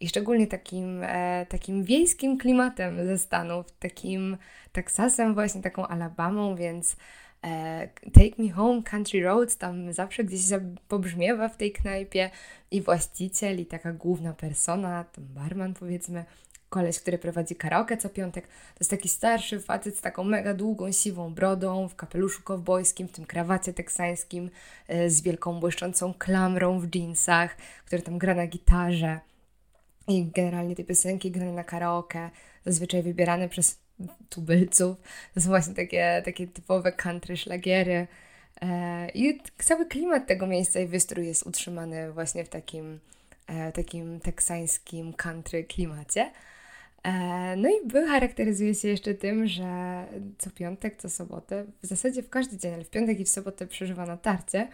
I 0.00 0.08
szczególnie 0.08 0.46
takim, 0.46 1.02
e, 1.02 1.46
takim 1.48 1.84
wiejskim 1.84 2.38
klimatem 2.38 3.06
ze 3.06 3.18
Stanów, 3.18 3.66
takim 3.78 4.36
Teksasem, 4.72 5.34
właśnie 5.34 5.62
taką 5.62 5.86
Alabamą, 5.86 6.56
więc 6.56 6.96
E, 7.44 7.88
Take 8.12 8.42
Me 8.42 8.50
Home 8.50 8.82
Country 8.82 9.22
Roads 9.22 9.56
tam 9.56 9.92
zawsze 9.92 10.24
gdzieś 10.24 10.40
pobrzmiewa 10.88 11.48
w 11.48 11.56
tej 11.56 11.72
knajpie 11.72 12.30
i 12.70 12.82
właściciel 12.82 13.60
i 13.60 13.66
taka 13.66 13.92
główna 13.92 14.32
persona, 14.32 15.04
ten 15.04 15.24
barman 15.24 15.74
powiedzmy, 15.74 16.24
koleś, 16.74 17.00
który 17.00 17.18
prowadzi 17.18 17.56
karaoke 17.56 17.96
co 17.96 18.08
piątek, 18.08 18.46
to 18.46 18.80
jest 18.80 18.90
taki 18.90 19.08
starszy 19.08 19.60
facet 19.60 19.98
z 19.98 20.00
taką 20.00 20.24
mega 20.24 20.54
długą, 20.54 20.92
siwą 20.92 21.34
brodą, 21.34 21.88
w 21.88 21.94
kapeluszu 21.96 22.42
kowbojskim, 22.42 23.08
w 23.08 23.12
tym 23.12 23.26
krawacie 23.26 23.72
teksańskim, 23.72 24.50
e, 24.88 25.10
z 25.10 25.22
wielką 25.22 25.60
błyszczącą 25.60 26.14
klamrą 26.14 26.80
w 26.80 26.94
jeansach, 26.94 27.56
który 27.86 28.02
tam 28.02 28.18
gra 28.18 28.34
na 28.34 28.46
gitarze 28.46 29.20
i 30.08 30.26
generalnie 30.26 30.76
te 30.76 30.84
piosenki 30.84 31.30
grane 31.30 31.52
na 31.52 31.64
karaoke 31.64 32.30
zazwyczaj 32.66 33.02
wybierane 33.02 33.48
przez 33.48 33.78
tubylców. 34.28 34.96
To 35.34 35.40
są 35.40 35.48
właśnie 35.48 35.74
takie, 35.74 36.22
takie 36.24 36.46
typowe 36.46 36.92
country 36.92 37.36
szlagiery. 37.36 38.06
E, 38.62 39.08
I 39.14 39.40
cały 39.58 39.86
klimat 39.86 40.26
tego 40.26 40.46
miejsca 40.46 40.80
i 40.80 40.86
wystrój 40.86 41.26
jest 41.26 41.46
utrzymany 41.46 42.12
właśnie 42.12 42.44
w 42.44 42.48
takim, 42.48 43.00
e, 43.46 43.72
takim 43.72 44.20
teksańskim 44.20 45.12
country 45.12 45.64
klimacie. 45.64 46.30
E, 47.04 47.56
no 47.56 47.68
i 47.68 47.86
by 47.86 48.06
charakteryzuje 48.06 48.74
się 48.74 48.88
jeszcze 48.88 49.14
tym, 49.14 49.46
że 49.46 50.04
co 50.38 50.50
piątek, 50.50 50.96
co 50.96 51.10
sobotę, 51.10 51.64
w 51.82 51.86
zasadzie 51.86 52.22
w 52.22 52.28
każdy 52.30 52.56
dzień, 52.56 52.74
ale 52.74 52.84
w 52.84 52.90
piątek 52.90 53.20
i 53.20 53.24
w 53.24 53.28
sobotę 53.28 53.66
przeżywa 53.66 54.06
na 54.06 54.16
tarcie 54.16 54.68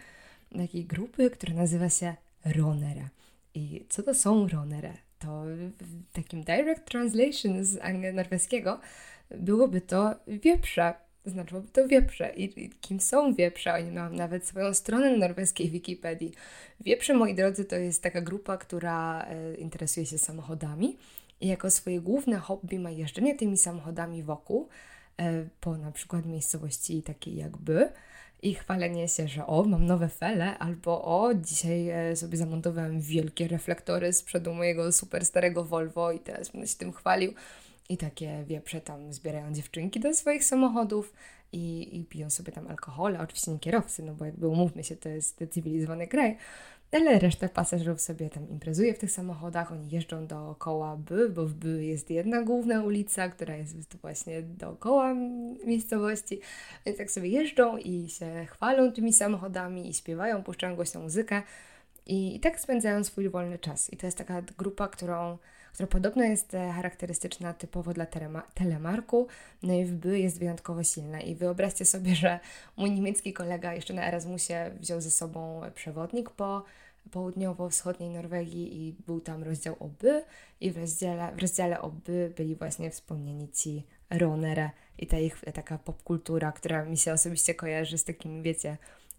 takiej 0.57 0.85
grupy, 0.85 1.29
która 1.29 1.53
nazywa 1.53 1.89
się 1.89 2.15
Ronera. 2.45 3.09
I 3.53 3.85
co 3.89 4.03
to 4.03 4.13
są 4.13 4.47
Ronera? 4.47 4.93
To 5.19 5.43
w 5.79 6.11
takim 6.13 6.43
direct 6.43 6.85
translation 6.85 7.65
z 7.65 7.79
norweskiego 8.13 8.79
byłoby 9.37 9.81
to 9.81 10.15
wieprze. 10.27 10.93
Znaczyłoby 11.25 11.67
to 11.67 11.87
wieprze. 11.87 12.33
I, 12.35 12.63
I, 12.65 12.69
kim 12.69 12.99
są 12.99 13.33
wieprze? 13.33 13.73
Oni 13.73 13.91
mają 13.91 14.13
nawet 14.13 14.45
swoją 14.45 14.73
stronę 14.73 15.11
na 15.11 15.17
norweskiej 15.17 15.69
Wikipedii. 15.69 16.33
Wieprze, 16.79 17.13
moi 17.13 17.35
drodzy, 17.35 17.65
to 17.65 17.75
jest 17.75 18.03
taka 18.03 18.21
grupa, 18.21 18.57
która 18.57 19.25
e, 19.25 19.55
interesuje 19.55 20.05
się 20.05 20.17
samochodami 20.17 20.97
i 21.41 21.47
jako 21.47 21.71
swoje 21.71 22.01
główne 22.01 22.37
hobby 22.37 22.79
ma 22.79 22.89
jeżdżenie 22.89 23.35
tymi 23.35 23.57
samochodami 23.57 24.23
wokół, 24.23 24.69
e, 25.17 25.45
po 25.61 25.77
na 25.77 25.91
przykład 25.91 26.25
miejscowości 26.25 27.03
takiej 27.03 27.35
jakby 27.35 27.89
i 28.41 28.55
chwalenie 28.55 29.07
się, 29.07 29.27
że 29.27 29.47
o, 29.47 29.63
mam 29.63 29.85
nowe 29.85 30.09
fele, 30.09 30.57
albo 30.57 31.21
o, 31.21 31.33
dzisiaj 31.33 31.89
e, 31.89 32.15
sobie 32.15 32.37
zamontowałem 32.37 33.01
wielkie 33.01 33.47
reflektory 33.47 34.13
z 34.13 34.23
przodu 34.23 34.53
mojego 34.53 34.91
super 34.91 35.25
starego 35.25 35.63
Volvo 35.63 36.11
i 36.11 36.19
teraz 36.19 36.49
będę 36.49 36.67
się 36.67 36.77
tym 36.77 36.93
chwalił. 36.93 37.33
I 37.89 37.97
takie 37.97 38.43
wieprze 38.47 38.81
tam 38.81 39.13
zbierają 39.13 39.53
dziewczynki 39.53 39.99
do 39.99 40.13
swoich 40.13 40.43
samochodów 40.43 41.13
i, 41.51 41.97
i 41.99 42.05
piją 42.05 42.29
sobie 42.29 42.51
tam 42.51 42.67
alkohol, 42.67 43.17
oczywiście 43.17 43.51
nie 43.51 43.59
kierowcy, 43.59 44.03
no 44.03 44.13
bo 44.13 44.25
jakby 44.25 44.47
umówmy 44.47 44.83
się, 44.83 44.95
to 44.95 45.09
jest 45.09 45.43
cywilizowany 45.51 46.07
kraj, 46.07 46.37
ale 46.91 47.19
reszta 47.19 47.49
pasażerów 47.49 48.01
sobie 48.01 48.29
tam 48.29 48.49
imprezuje 48.49 48.93
w 48.93 48.99
tych 48.99 49.11
samochodach, 49.11 49.71
oni 49.71 49.89
jeżdżą 49.89 50.27
dookoła 50.27 50.97
By, 50.97 51.29
bo 51.29 51.45
w 51.45 51.53
By 51.53 51.85
jest 51.85 52.09
jedna 52.09 52.41
główna 52.41 52.83
ulica, 52.83 53.29
która 53.29 53.55
jest 53.55 53.97
właśnie 53.97 54.41
dookoła 54.41 55.13
miejscowości, 55.65 56.39
więc 56.85 56.97
tak 56.97 57.11
sobie 57.11 57.29
jeżdżą 57.29 57.77
i 57.77 58.09
się 58.09 58.45
chwalą 58.49 58.91
tymi 58.91 59.13
samochodami 59.13 59.89
i 59.89 59.93
śpiewają, 59.93 60.43
puszczają 60.43 60.75
głośną 60.75 61.01
muzykę 61.01 61.41
i, 62.05 62.35
i 62.35 62.39
tak 62.39 62.59
spędzają 62.59 63.03
swój 63.03 63.29
wolny 63.29 63.59
czas. 63.59 63.93
I 63.93 63.97
to 63.97 64.05
jest 64.05 64.17
taka 64.17 64.41
grupa, 64.41 64.87
którą 64.87 65.37
która 65.73 65.87
podobno 65.87 66.23
jest 66.23 66.53
e, 66.53 66.71
charakterystyczna 66.71 67.53
typowo 67.53 67.93
dla 67.93 68.05
telemarku, 68.53 69.27
no 69.63 69.73
i 69.73 69.85
w 69.85 69.95
by 69.95 70.19
jest 70.19 70.39
wyjątkowo 70.39 70.83
silna. 70.83 71.21
I 71.21 71.35
wyobraźcie 71.35 71.85
sobie, 71.85 72.15
że 72.15 72.39
mój 72.77 72.91
niemiecki 72.91 73.33
kolega 73.33 73.73
jeszcze 73.73 73.93
na 73.93 74.07
Erasmusie 74.07 74.71
wziął 74.79 75.01
ze 75.01 75.11
sobą 75.11 75.61
przewodnik 75.75 76.29
po 76.29 76.63
południowo-wschodniej 77.11 78.09
Norwegii 78.09 78.87
i 78.87 78.93
był 78.93 79.21
tam 79.21 79.43
rozdział 79.43 79.75
o 79.79 79.87
by 79.87 80.23
i 80.61 80.71
w 80.71 80.77
rozdziale, 80.77 81.35
w 81.35 81.41
rozdziale 81.41 81.81
o 81.81 81.91
by 81.91 82.33
byli 82.37 82.55
właśnie 82.55 82.91
wspomnieni 82.91 83.49
ci 83.49 83.83
Ronere 84.09 84.69
i 84.97 85.07
ta 85.07 85.19
ich 85.19 85.41
taka 85.53 85.77
popkultura, 85.77 86.51
która 86.51 86.85
mi 86.85 86.97
się 86.97 87.13
osobiście 87.13 87.55
kojarzy 87.55 87.97
z 87.97 88.03
takimi, 88.03 88.41
wiecie, 88.41 88.77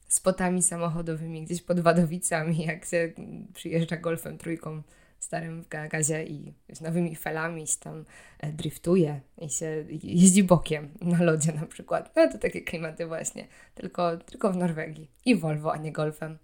spotami 0.09 0.63
samochodowymi 0.63 1.45
gdzieś 1.45 1.63
pod 1.63 1.81
Wadowicami, 1.81 2.65
jak 2.67 2.85
się 2.85 3.13
przyjeżdża 3.55 3.97
golfem 3.97 4.39
trójką 4.39 4.83
starym 5.19 5.63
w 5.63 5.69
gazie 5.69 6.25
i 6.25 6.55
z 6.73 6.81
nowymi 6.81 7.17
felami 7.17 7.67
się 7.67 7.79
tam 7.79 8.05
e, 8.39 8.53
driftuje 8.53 9.21
i 9.39 9.51
się 9.51 9.85
jeździ 10.03 10.45
bokiem 10.45 10.91
na 11.01 11.23
lodzie 11.23 11.53
na 11.53 11.67
przykład. 11.67 12.17
No 12.17 12.29
to 12.29 12.39
takie 12.39 12.61
klimaty 12.61 13.07
właśnie, 13.07 13.47
tylko, 13.75 14.17
tylko 14.17 14.53
w 14.53 14.57
Norwegii 14.57 15.11
i 15.25 15.37
Volvo, 15.37 15.73
a 15.73 15.77
nie 15.77 15.93
golfem. 15.93 16.39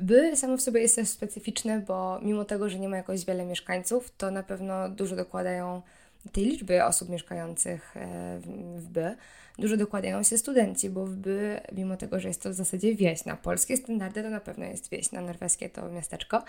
By 0.00 0.36
samo 0.36 0.56
w 0.56 0.60
sobie 0.60 0.80
jest 0.80 0.96
też 0.96 1.08
specyficzne, 1.08 1.80
bo 1.80 2.20
mimo 2.22 2.44
tego, 2.44 2.68
że 2.68 2.78
nie 2.78 2.88
ma 2.88 2.96
jakoś 2.96 3.24
wiele 3.24 3.44
mieszkańców, 3.44 4.12
to 4.18 4.30
na 4.30 4.42
pewno 4.42 4.88
dużo 4.88 5.16
dokładają 5.16 5.82
tej 6.32 6.44
liczby 6.44 6.84
osób 6.84 7.08
mieszkających 7.08 7.96
e, 7.96 8.40
w 8.76 8.88
By, 8.88 9.16
dużo 9.58 9.76
dokładają 9.76 10.22
się 10.22 10.38
studenci, 10.38 10.90
bo 10.90 11.06
w 11.06 11.16
By, 11.16 11.60
mimo 11.72 11.96
tego, 11.96 12.20
że 12.20 12.28
jest 12.28 12.42
to 12.42 12.50
w 12.50 12.54
zasadzie 12.54 12.94
wieś, 12.94 13.24
na 13.24 13.36
polskie 13.36 13.76
standardy 13.76 14.22
to 14.22 14.30
na 14.30 14.40
pewno 14.40 14.64
jest 14.64 14.90
wieś, 14.90 15.12
na 15.12 15.20
norweskie 15.20 15.68
to 15.68 15.88
miasteczko, 15.88 16.42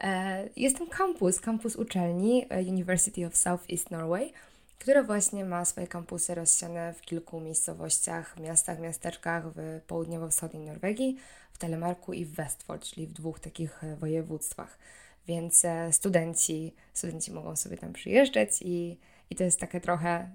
E, 0.00 0.48
jest 0.56 0.78
tam 0.78 0.88
kampus, 0.88 1.40
kampus 1.40 1.76
uczelni 1.76 2.46
e, 2.48 2.62
University 2.62 3.26
of 3.26 3.36
South 3.36 3.70
East 3.70 3.90
Norway, 3.90 4.32
która 4.78 5.02
właśnie 5.02 5.44
ma 5.44 5.64
swoje 5.64 5.86
kampusy 5.86 6.34
rozsiane 6.34 6.94
w 6.94 7.00
kilku 7.00 7.40
miejscowościach, 7.40 8.40
miastach, 8.40 8.80
miasteczkach 8.80 9.44
w 9.54 9.80
południowo-wschodniej 9.86 10.66
Norwegii, 10.66 11.16
w 11.56 11.58
Telemarku 11.58 12.12
i 12.12 12.24
w 12.24 12.34
Westfold, 12.34 12.84
czyli 12.84 13.06
w 13.06 13.12
dwóch 13.12 13.40
takich 13.40 13.84
e, 13.84 13.96
województwach. 13.96 14.78
Więc 15.26 15.62
studenci, 15.90 16.74
studenci 16.92 17.32
mogą 17.32 17.56
sobie 17.56 17.76
tam 17.76 17.92
przyjeżdżać 17.92 18.62
i, 18.62 18.98
i 19.30 19.36
to 19.36 19.44
jest 19.44 19.60
takie 19.60 19.80
trochę 19.80 20.30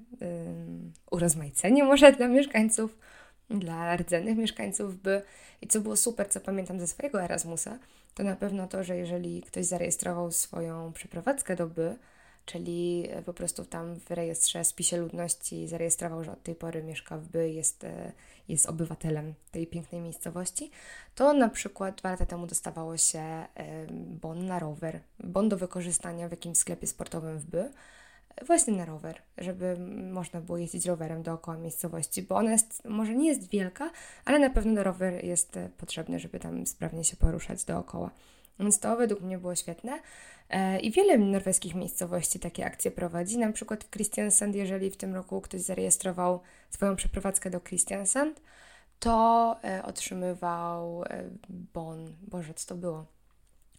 urozmaicenie 1.11 1.83
może 1.83 2.11
dla 2.11 2.27
mieszkańców, 2.27 2.97
dla 3.49 3.97
rdzennych 3.97 4.37
mieszkańców, 4.37 5.01
by 5.01 5.21
i 5.61 5.67
co 5.67 5.81
było 5.81 5.95
super, 5.95 6.29
co 6.29 6.39
pamiętam 6.39 6.79
ze 6.79 6.87
swojego 6.87 7.23
Erasmusa, 7.23 7.79
to 8.13 8.23
na 8.23 8.35
pewno 8.35 8.67
to, 8.67 8.83
że 8.83 8.97
jeżeli 8.97 9.41
ktoś 9.41 9.65
zarejestrował 9.65 10.31
swoją 10.31 10.93
przeprowadzkę 10.93 11.55
do 11.55 11.67
by, 11.67 11.95
czyli 12.45 13.07
po 13.25 13.33
prostu 13.33 13.65
tam 13.65 13.95
w 13.95 14.11
rejestrze 14.11 14.63
spisie 14.63 14.97
ludności 14.97 15.67
zarejestrował, 15.67 16.23
że 16.23 16.31
od 16.31 16.43
tej 16.43 16.55
pory 16.55 16.83
mieszka 16.83 17.17
w 17.17 17.27
by, 17.27 17.49
jest, 17.49 17.83
e, 17.83 18.11
jest 18.47 18.65
obywatelem 18.65 19.33
tej 19.51 19.67
pięknej 19.67 20.01
miejscowości, 20.01 20.71
to 21.15 21.33
na 21.33 21.49
przykład 21.49 21.95
dwa 21.95 22.11
lata 22.11 22.25
temu 22.25 22.47
dostawało 22.47 22.97
się 22.97 23.45
bon 23.99 24.45
na 24.45 24.59
rower, 24.59 24.99
bon 25.19 25.49
do 25.49 25.57
wykorzystania 25.57 26.27
w 26.27 26.31
jakimś 26.31 26.57
sklepie 26.57 26.87
sportowym 26.87 27.39
w 27.39 27.45
by, 27.45 27.71
właśnie 28.47 28.73
na 28.73 28.85
rower, 28.85 29.21
żeby 29.37 29.77
można 30.11 30.41
było 30.41 30.57
jeździć 30.57 30.85
rowerem 30.85 31.23
dookoła 31.23 31.57
miejscowości, 31.57 32.21
bo 32.21 32.35
ona 32.35 32.51
jest, 32.51 32.85
może 32.85 33.15
nie 33.15 33.27
jest 33.27 33.49
wielka, 33.49 33.91
ale 34.25 34.39
na 34.39 34.49
pewno 34.49 34.83
rower 34.83 35.25
jest 35.25 35.57
e, 35.57 35.69
potrzebny, 35.77 36.19
żeby 36.19 36.39
tam 36.39 36.65
sprawnie 36.65 37.03
się 37.03 37.17
poruszać 37.17 37.65
dookoła. 37.65 38.11
Więc 38.59 38.79
to 38.79 38.95
według 38.95 39.21
mnie 39.21 39.37
było 39.37 39.55
świetne. 39.55 39.99
E, 40.49 40.79
I 40.79 40.91
wiele 40.91 41.17
norweskich 41.17 41.75
miejscowości 41.75 42.39
takie 42.39 42.65
akcje 42.65 42.91
prowadzi. 42.91 43.37
Na 43.37 43.51
przykład 43.51 43.83
w 43.83 43.89
Kristiansand, 43.89 44.55
jeżeli 44.55 44.91
w 44.91 44.97
tym 44.97 45.15
roku 45.15 45.41
ktoś 45.41 45.61
zarejestrował 45.61 46.41
swoją 46.69 46.95
przeprowadzkę 46.95 47.49
do 47.49 47.61
Kristiansand, 47.61 48.41
to 48.99 49.55
e, 49.63 49.83
otrzymywał 49.83 51.03
bon. 51.49 52.15
Boże, 52.21 52.53
co 52.53 52.67
to 52.67 52.75
było? 52.75 53.05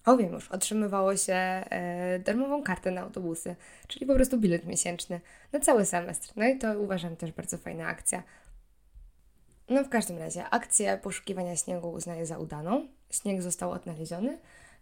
O 0.06 0.16
wiem 0.16 0.32
już, 0.32 0.50
otrzymywało 0.50 1.16
się 1.16 1.34
e, 1.34 2.18
darmową 2.18 2.62
kartę 2.62 2.90
na 2.90 3.00
autobusy, 3.00 3.56
czyli 3.88 4.06
po 4.06 4.14
prostu 4.14 4.38
bilet 4.38 4.66
miesięczny 4.66 5.20
na 5.52 5.60
cały 5.60 5.84
semestr. 5.84 6.32
No 6.36 6.48
i 6.48 6.58
to 6.58 6.80
uważam 6.80 7.16
też 7.16 7.32
bardzo 7.32 7.58
fajna 7.58 7.86
akcja. 7.86 8.22
No 9.68 9.84
w 9.84 9.88
każdym 9.88 10.18
razie, 10.18 10.48
akcję 10.48 10.98
poszukiwania 11.02 11.56
śniegu 11.56 11.92
uznaję 11.92 12.26
za 12.26 12.38
udaną. 12.38 12.88
Śnieg 13.12 13.42
został 13.42 13.70
odnaleziony. 13.70 14.38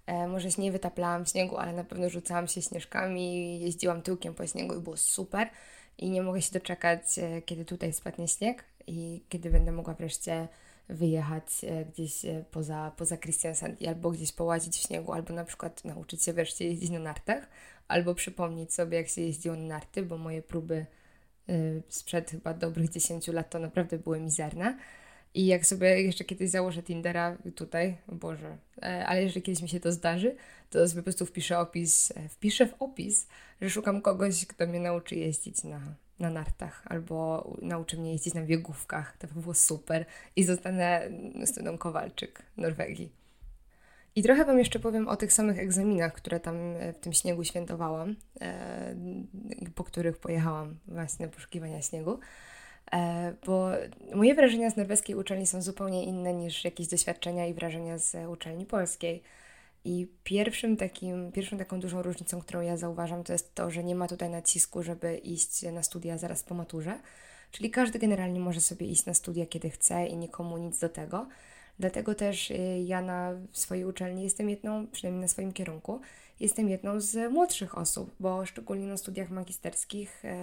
E, 0.06 0.28
może 0.28 0.50
się 0.50 0.62
nie 0.62 0.72
wytaplałam 0.72 1.26
śniegu, 1.26 1.56
ale 1.56 1.72
na 1.72 1.84
pewno 1.84 2.10
rzucałam 2.10 2.48
się 2.48 2.62
śnieżkami, 2.62 3.60
jeździłam 3.60 4.02
tyłkiem 4.02 4.34
po 4.34 4.46
śniegu 4.46 4.74
i 4.74 4.80
było 4.80 4.96
super. 4.96 5.48
I 5.98 6.10
nie 6.10 6.22
mogę 6.22 6.42
się 6.42 6.52
doczekać, 6.52 7.18
e, 7.18 7.42
kiedy 7.42 7.64
tutaj 7.64 7.92
spadnie 7.92 8.28
śnieg 8.28 8.64
i 8.86 9.24
kiedy 9.28 9.50
będę 9.50 9.72
mogła 9.72 9.94
wreszcie 9.94 10.48
wyjechać 10.88 11.64
e, 11.64 11.84
gdzieś 11.84 12.22
poza, 12.50 12.92
poza 12.96 13.16
Christiansand 13.16 13.82
albo 13.88 14.10
gdzieś 14.10 14.32
połazić 14.32 14.78
w 14.78 14.86
śniegu, 14.86 15.12
albo 15.12 15.34
na 15.34 15.44
przykład 15.44 15.84
nauczyć 15.84 16.24
się 16.24 16.32
wreszcie 16.32 16.64
jeździć 16.64 16.90
na 16.90 16.98
nartach, 16.98 17.48
albo 17.88 18.14
przypomnieć 18.14 18.74
sobie, 18.74 18.96
jak 18.96 19.08
się 19.08 19.22
jeździło 19.22 19.56
na 19.56 19.62
narty, 19.62 20.02
bo 20.02 20.18
moje 20.18 20.42
próby 20.42 20.86
sprzed 21.88 22.30
chyba 22.30 22.54
dobrych 22.54 22.90
10 22.90 23.28
lat 23.28 23.50
to 23.50 23.58
naprawdę 23.58 23.98
były 23.98 24.20
mizerne. 24.20 24.78
I 25.34 25.46
jak 25.46 25.66
sobie 25.66 26.02
jeszcze 26.02 26.24
kiedyś 26.24 26.50
założę 26.50 26.82
Tindera 26.82 27.36
tutaj, 27.54 27.96
Boże, 28.08 28.56
ale 29.06 29.22
jeżeli 29.22 29.42
kiedyś 29.42 29.62
mi 29.62 29.68
się 29.68 29.80
to 29.80 29.92
zdarzy, 29.92 30.36
to 30.70 30.88
sobie 30.88 31.00
po 31.00 31.04
prostu 31.04 31.26
wpiszę 31.26 31.58
opis, 31.58 32.12
wpiszę 32.28 32.66
w 32.66 32.74
opis, 32.82 33.26
że 33.60 33.70
szukam 33.70 34.02
kogoś, 34.02 34.46
kto 34.46 34.66
mnie 34.66 34.80
nauczy 34.80 35.16
jeździć 35.16 35.64
na, 35.64 35.80
na 36.18 36.30
nartach 36.30 36.82
albo 36.84 37.50
nauczy 37.62 37.96
mnie 37.96 38.12
jeździć 38.12 38.34
na 38.34 38.42
biegówkach. 38.42 39.16
To 39.16 39.26
by 39.26 39.40
było 39.40 39.54
super. 39.54 40.06
I 40.36 40.44
zostanę 40.44 41.10
studią 41.44 41.78
Kowalczyk 41.78 42.42
Norwegii. 42.56 43.12
I 44.16 44.22
trochę 44.22 44.44
Wam 44.44 44.58
jeszcze 44.58 44.78
powiem 44.78 45.08
o 45.08 45.16
tych 45.16 45.32
samych 45.32 45.58
egzaminach, 45.58 46.12
które 46.12 46.40
tam 46.40 46.56
e, 46.56 46.92
w 46.92 46.98
tym 46.98 47.12
śniegu 47.12 47.44
świętowałam, 47.44 48.16
e, 48.40 48.94
po 49.74 49.84
których 49.84 50.18
pojechałam 50.18 50.76
właśnie 50.88 51.26
na 51.26 51.32
poszukiwania 51.32 51.82
śniegu. 51.82 52.18
E, 52.94 53.34
bo 53.46 53.68
moje 54.14 54.34
wrażenia 54.34 54.70
z 54.70 54.76
norweskiej 54.76 55.16
uczelni 55.16 55.46
są 55.46 55.62
zupełnie 55.62 56.04
inne 56.04 56.34
niż 56.34 56.64
jakieś 56.64 56.86
doświadczenia 56.86 57.46
i 57.46 57.54
wrażenia 57.54 57.98
z 57.98 58.28
uczelni 58.28 58.66
polskiej. 58.66 59.22
I 59.84 60.08
pierwszym 60.24 60.76
takim, 60.76 61.32
pierwszą 61.32 61.58
taką 61.58 61.80
dużą 61.80 62.02
różnicą, 62.02 62.40
którą 62.40 62.60
ja 62.60 62.76
zauważam, 62.76 63.24
to 63.24 63.32
jest 63.32 63.54
to, 63.54 63.70
że 63.70 63.84
nie 63.84 63.94
ma 63.94 64.08
tutaj 64.08 64.30
nacisku, 64.30 64.82
żeby 64.82 65.16
iść 65.16 65.62
na 65.62 65.82
studia 65.82 66.18
zaraz 66.18 66.42
po 66.42 66.54
maturze. 66.54 67.00
Czyli 67.50 67.70
każdy 67.70 67.98
generalnie 67.98 68.40
może 68.40 68.60
sobie 68.60 68.86
iść 68.86 69.06
na 69.06 69.14
studia, 69.14 69.46
kiedy 69.46 69.70
chce 69.70 70.06
i 70.06 70.16
nikomu 70.16 70.58
nic 70.58 70.78
do 70.78 70.88
tego. 70.88 71.26
Dlatego 71.78 72.14
też 72.14 72.50
y, 72.50 72.82
ja 72.86 73.02
na 73.02 73.32
swojej 73.52 73.84
uczelni 73.84 74.22
jestem 74.22 74.50
jedną, 74.50 74.86
przynajmniej 74.86 75.22
na 75.22 75.28
swoim 75.28 75.52
kierunku, 75.52 76.00
jestem 76.40 76.68
jedną 76.68 77.00
z 77.00 77.32
młodszych 77.32 77.78
osób, 77.78 78.14
bo 78.20 78.46
szczególnie 78.46 78.86
na 78.86 78.96
studiach 78.96 79.30
magisterskich 79.30 80.24
e, 80.24 80.38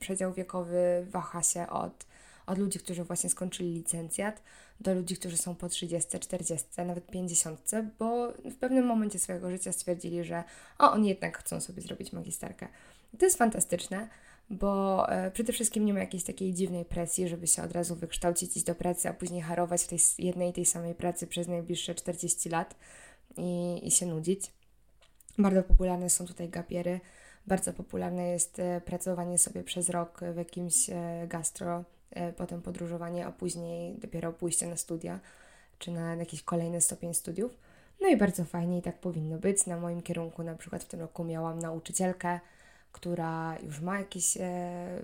przedział 0.00 0.32
wiekowy 0.32 1.06
waha 1.10 1.42
się 1.42 1.66
od, 1.66 2.06
od 2.46 2.58
ludzi, 2.58 2.78
którzy 2.78 3.04
właśnie 3.04 3.30
skończyli 3.30 3.74
licencjat, 3.74 4.42
do 4.80 4.94
ludzi, 4.94 5.16
którzy 5.16 5.36
są 5.36 5.54
po 5.54 5.68
30, 5.68 6.18
40, 6.18 6.66
nawet 6.86 7.06
50, 7.06 7.70
bo 7.98 8.32
w 8.32 8.56
pewnym 8.56 8.86
momencie 8.86 9.18
swojego 9.18 9.50
życia 9.50 9.72
stwierdzili, 9.72 10.24
że 10.24 10.44
o, 10.78 10.92
oni 10.92 11.08
jednak 11.08 11.38
chcą 11.38 11.60
sobie 11.60 11.82
zrobić 11.82 12.12
magisterkę. 12.12 12.68
I 13.14 13.16
to 13.16 13.24
jest 13.24 13.38
fantastyczne, 13.38 14.08
bo 14.50 15.04
e, 15.08 15.30
przede 15.30 15.52
wszystkim 15.52 15.84
nie 15.84 15.94
ma 15.94 16.00
jakiejś 16.00 16.24
takiej 16.24 16.54
dziwnej 16.54 16.84
presji, 16.84 17.28
żeby 17.28 17.46
się 17.46 17.62
od 17.62 17.72
razu 17.72 17.96
wykształcić, 17.96 18.56
iść 18.56 18.66
do 18.66 18.74
pracy, 18.74 19.08
a 19.08 19.12
później 19.12 19.42
harować 19.42 19.82
w 19.82 19.88
tej 19.88 19.98
jednej 20.18 20.52
tej 20.52 20.66
samej 20.66 20.94
pracy 20.94 21.26
przez 21.26 21.48
najbliższe 21.48 21.94
40 21.94 22.48
lat 22.48 22.74
i, 23.36 23.80
i 23.86 23.90
się 23.90 24.06
nudzić. 24.06 24.50
Bardzo 25.38 25.62
popularne 25.62 26.10
są 26.10 26.26
tutaj 26.26 26.48
gapiery, 26.48 27.00
bardzo 27.46 27.72
popularne 27.72 28.28
jest 28.28 28.58
e, 28.58 28.80
pracowanie 28.80 29.38
sobie 29.38 29.64
przez 29.64 29.88
rok 29.88 30.20
w 30.34 30.36
jakimś 30.36 30.90
e, 30.90 31.26
gastro, 31.28 31.84
e, 32.10 32.32
potem 32.32 32.62
podróżowanie, 32.62 33.26
a 33.26 33.32
później 33.32 33.94
dopiero 33.94 34.32
pójście 34.32 34.66
na 34.66 34.76
studia 34.76 35.20
czy 35.78 35.90
na 35.90 36.14
jakiś 36.14 36.42
kolejny 36.42 36.80
stopień 36.80 37.14
studiów. 37.14 37.58
No 38.00 38.08
i 38.08 38.16
bardzo 38.16 38.44
fajnie 38.44 38.78
i 38.78 38.82
tak 38.82 38.98
powinno 38.98 39.38
być. 39.38 39.66
Na 39.66 39.76
moim 39.76 40.02
kierunku 40.02 40.42
na 40.42 40.54
przykład 40.54 40.84
w 40.84 40.88
tym 40.88 41.00
roku 41.00 41.24
miałam 41.24 41.58
nauczycielkę, 41.58 42.40
która 42.92 43.58
już 43.62 43.80
ma 43.80 43.98
jakieś 43.98 44.36
e, 44.36 45.02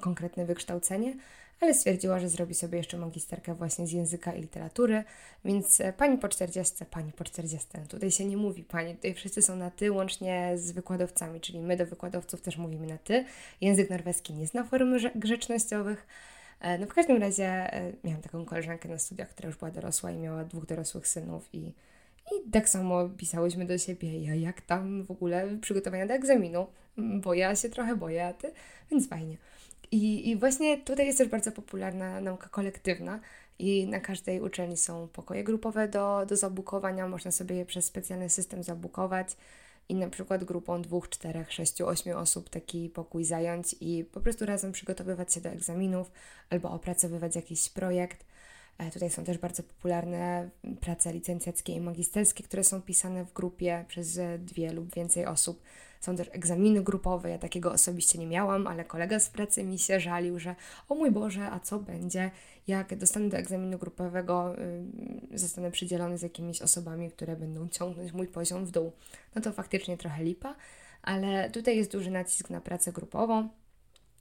konkretne 0.00 0.46
wykształcenie, 0.46 1.16
ale 1.60 1.74
stwierdziła, 1.74 2.20
że 2.20 2.28
zrobi 2.28 2.54
sobie 2.54 2.78
jeszcze 2.78 2.98
magisterkę 2.98 3.54
właśnie 3.54 3.86
z 3.86 3.92
języka 3.92 4.32
i 4.32 4.40
literatury, 4.40 5.04
więc 5.44 5.80
e, 5.80 5.92
pani 5.92 6.18
po 6.18 6.28
40, 6.28 6.84
pani 6.84 7.12
po 7.12 7.24
40, 7.24 7.68
tutaj 7.88 8.10
się 8.10 8.24
nie 8.24 8.36
mówi 8.36 8.64
pani, 8.64 8.94
tutaj 8.94 9.14
wszyscy 9.14 9.42
są 9.42 9.56
na 9.56 9.70
ty, 9.70 9.92
łącznie 9.92 10.52
z 10.56 10.72
wykładowcami, 10.72 11.40
czyli 11.40 11.60
my 11.60 11.76
do 11.76 11.86
wykładowców 11.86 12.40
też 12.40 12.56
mówimy 12.56 12.86
na 12.86 12.98
ty. 12.98 13.24
Język 13.60 13.90
norweski 13.90 14.34
nie 14.34 14.46
zna 14.46 14.64
form 14.64 14.96
grzecznościowych. 15.14 16.06
E, 16.60 16.78
no 16.78 16.86
w 16.86 16.94
każdym 16.94 17.16
razie 17.16 17.46
e, 17.46 17.92
miałam 18.04 18.22
taką 18.22 18.44
koleżankę 18.44 18.88
na 18.88 18.98
studiach, 18.98 19.28
która 19.28 19.46
już 19.46 19.56
była 19.56 19.70
dorosła 19.70 20.10
i 20.10 20.16
miała 20.16 20.44
dwóch 20.44 20.66
dorosłych 20.66 21.08
synów 21.08 21.48
i 21.52 21.72
i 22.32 22.50
tak 22.50 22.68
samo 22.68 23.08
pisałyśmy 23.08 23.66
do 23.66 23.78
siebie, 23.78 24.22
ja 24.22 24.34
jak 24.34 24.60
tam 24.60 25.04
w 25.04 25.10
ogóle 25.10 25.58
przygotowania 25.60 26.06
do 26.06 26.14
egzaminu, 26.14 26.66
bo 26.96 27.34
ja 27.34 27.56
się 27.56 27.68
trochę 27.68 27.96
boję, 27.96 28.26
a 28.26 28.32
ty, 28.32 28.52
więc 28.90 29.08
fajnie. 29.08 29.36
I, 29.90 30.30
I 30.30 30.36
właśnie 30.36 30.78
tutaj 30.78 31.06
jest 31.06 31.18
też 31.18 31.28
bardzo 31.28 31.52
popularna 31.52 32.20
nauka 32.20 32.48
kolektywna 32.48 33.20
i 33.58 33.86
na 33.86 34.00
każdej 34.00 34.40
uczelni 34.40 34.76
są 34.76 35.08
pokoje 35.08 35.44
grupowe 35.44 35.88
do, 35.88 36.26
do 36.28 36.36
zabukowania, 36.36 37.08
można 37.08 37.30
sobie 37.30 37.56
je 37.56 37.66
przez 37.66 37.84
specjalny 37.84 38.30
system 38.30 38.62
zabukować 38.62 39.36
i 39.88 39.94
na 39.94 40.10
przykład 40.10 40.44
grupą 40.44 40.82
dwóch, 40.82 41.08
czterech, 41.08 41.52
sześciu, 41.52 41.86
ośmiu 41.86 42.18
osób 42.18 42.50
taki 42.50 42.88
pokój 42.88 43.24
zająć 43.24 43.76
i 43.80 44.04
po 44.04 44.20
prostu 44.20 44.46
razem 44.46 44.72
przygotowywać 44.72 45.34
się 45.34 45.40
do 45.40 45.48
egzaminów 45.48 46.12
albo 46.50 46.70
opracowywać 46.70 47.36
jakiś 47.36 47.68
projekt. 47.68 48.24
E, 48.78 48.90
tutaj 48.90 49.10
są 49.10 49.24
też 49.24 49.38
bardzo 49.38 49.62
popularne 49.62 50.50
prace 50.80 51.12
licencjackie 51.12 51.72
i 51.72 51.80
magisterskie, 51.80 52.44
które 52.44 52.64
są 52.64 52.82
pisane 52.82 53.24
w 53.24 53.32
grupie 53.32 53.84
przez 53.88 54.20
dwie 54.38 54.72
lub 54.72 54.94
więcej 54.94 55.26
osób. 55.26 55.62
Są 56.00 56.16
też 56.16 56.30
egzaminy 56.32 56.82
grupowe. 56.82 57.30
Ja 57.30 57.38
takiego 57.38 57.72
osobiście 57.72 58.18
nie 58.18 58.26
miałam, 58.26 58.66
ale 58.66 58.84
kolega 58.84 59.20
z 59.20 59.30
pracy 59.30 59.64
mi 59.64 59.78
się 59.78 60.00
żalił, 60.00 60.38
że 60.38 60.54
o 60.88 60.94
mój 60.94 61.10
Boże, 61.10 61.50
a 61.50 61.60
co 61.60 61.78
będzie, 61.78 62.30
jak 62.66 62.96
dostanę 62.96 63.28
do 63.28 63.36
egzaminu 63.36 63.78
grupowego, 63.78 64.56
zostanę 65.34 65.70
przydzielony 65.70 66.18
z 66.18 66.22
jakimiś 66.22 66.62
osobami, 66.62 67.10
które 67.10 67.36
będą 67.36 67.68
ciągnąć 67.68 68.12
mój 68.12 68.26
poziom 68.26 68.66
w 68.66 68.70
dół. 68.70 68.92
No 69.34 69.42
to 69.42 69.52
faktycznie 69.52 69.96
trochę 69.96 70.24
lipa, 70.24 70.56
ale 71.02 71.50
tutaj 71.50 71.76
jest 71.76 71.92
duży 71.92 72.10
nacisk 72.10 72.50
na 72.50 72.60
pracę 72.60 72.92
grupową. 72.92 73.48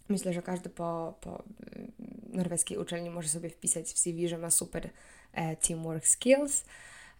Myślę, 0.10 0.34
że 0.34 0.42
każdy 0.42 0.70
po, 0.70 1.14
po 1.22 1.44
y, 1.78 1.92
norweskiej 2.38 2.78
uczelni 2.78 3.10
może 3.10 3.30
sobie 3.30 3.50
wpisać 3.50 3.86
w 3.86 3.98
CV, 3.98 4.28
że 4.28 4.38
ma 4.38 4.50
super 4.50 4.90
e, 5.34 5.56
teamwork 5.56 6.08
skills. 6.08 6.66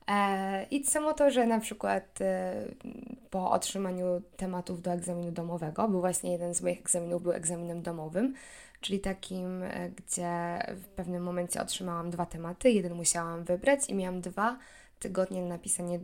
E, 0.08 0.64
I 0.72 0.86
samo 0.86 1.14
to, 1.14 1.32
że 1.32 1.46
na 1.46 1.60
przykład 1.60 2.22
e, 2.22 2.66
po 3.30 3.52
otrzymaniu 3.52 4.22
tematów 4.38 4.82
do 4.82 4.92
egzaminu 4.92 5.32
domowego, 5.32 5.88
był 5.88 6.00
właśnie 6.00 6.32
jeden 6.32 6.54
z 6.56 6.62
moich 6.62 6.80
egzaminów 6.80 7.24
był 7.24 7.32
egzaminem 7.32 7.82
domowym, 7.82 8.34
czyli 8.82 9.00
takim, 9.00 9.64
gdzie 9.96 10.60
w 10.76 10.88
pewnym 10.88 11.24
momencie 11.24 11.62
otrzymałam 11.62 12.10
dwa 12.10 12.26
tematy, 12.26 12.72
jeden 12.72 12.94
musiałam 12.94 13.44
wybrać 13.44 13.90
i 13.90 13.94
miałam 13.96 14.22
dwa 14.22 14.58
tygodnie 15.00 15.42
na 15.42 15.48
napisanie 15.48 16.00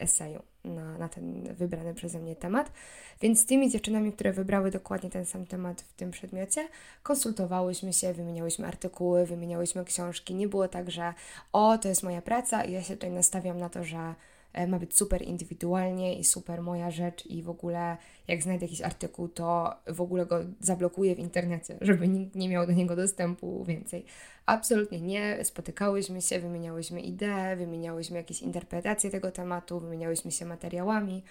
eseju 0.00 0.42
na, 0.64 0.98
na 0.98 1.08
ten 1.08 1.54
wybrany 1.54 1.94
przeze 1.94 2.18
mnie 2.18 2.36
temat. 2.36 2.72
Więc 3.20 3.40
z 3.40 3.46
tymi 3.46 3.70
dziewczynami, 3.70 4.12
które 4.12 4.32
wybrały 4.32 4.70
dokładnie 4.70 5.10
ten 5.10 5.26
sam 5.26 5.46
temat 5.46 5.80
w 5.80 5.92
tym 5.92 6.10
przedmiocie, 6.10 6.68
konsultowałyśmy 7.02 7.92
się, 7.92 8.12
wymieniałyśmy 8.12 8.66
artykuły, 8.66 9.26
wymieniałyśmy 9.26 9.84
książki. 9.84 10.34
Nie 10.34 10.48
było 10.48 10.68
tak, 10.68 10.90
że 10.90 11.14
o, 11.52 11.78
to 11.78 11.88
jest 11.88 12.02
moja 12.02 12.22
praca 12.22 12.64
i 12.64 12.72
ja 12.72 12.82
się 12.82 12.94
tutaj 12.94 13.10
nastawiam 13.10 13.58
na 13.58 13.68
to, 13.68 13.84
że 13.84 14.14
ma 14.68 14.78
być 14.78 14.96
super 14.96 15.22
indywidualnie 15.22 16.18
i 16.18 16.24
super 16.24 16.62
moja 16.62 16.90
rzecz 16.90 17.26
i 17.26 17.42
w 17.42 17.50
ogóle 17.50 17.96
jak 18.28 18.42
znajdę 18.42 18.64
jakiś 18.64 18.82
artykuł, 18.82 19.28
to 19.28 19.74
w 19.86 20.00
ogóle 20.00 20.26
go 20.26 20.44
zablokuję 20.60 21.14
w 21.14 21.18
internecie, 21.18 21.76
żeby 21.80 22.08
nikt 22.08 22.34
nie 22.34 22.48
miał 22.48 22.66
do 22.66 22.72
niego 22.72 22.96
dostępu 22.96 23.64
więcej. 23.64 24.04
Absolutnie 24.46 25.00
nie. 25.00 25.44
Spotykałyśmy 25.44 26.22
się, 26.22 26.40
wymieniałyśmy 26.40 27.00
idee, 27.00 27.56
wymieniałyśmy 27.56 28.16
jakieś 28.16 28.42
interpretacje 28.42 29.10
tego 29.10 29.30
tematu, 29.30 29.80
wymieniałyśmy 29.80 30.32
się 30.32 30.44
materiałami. 30.44 31.22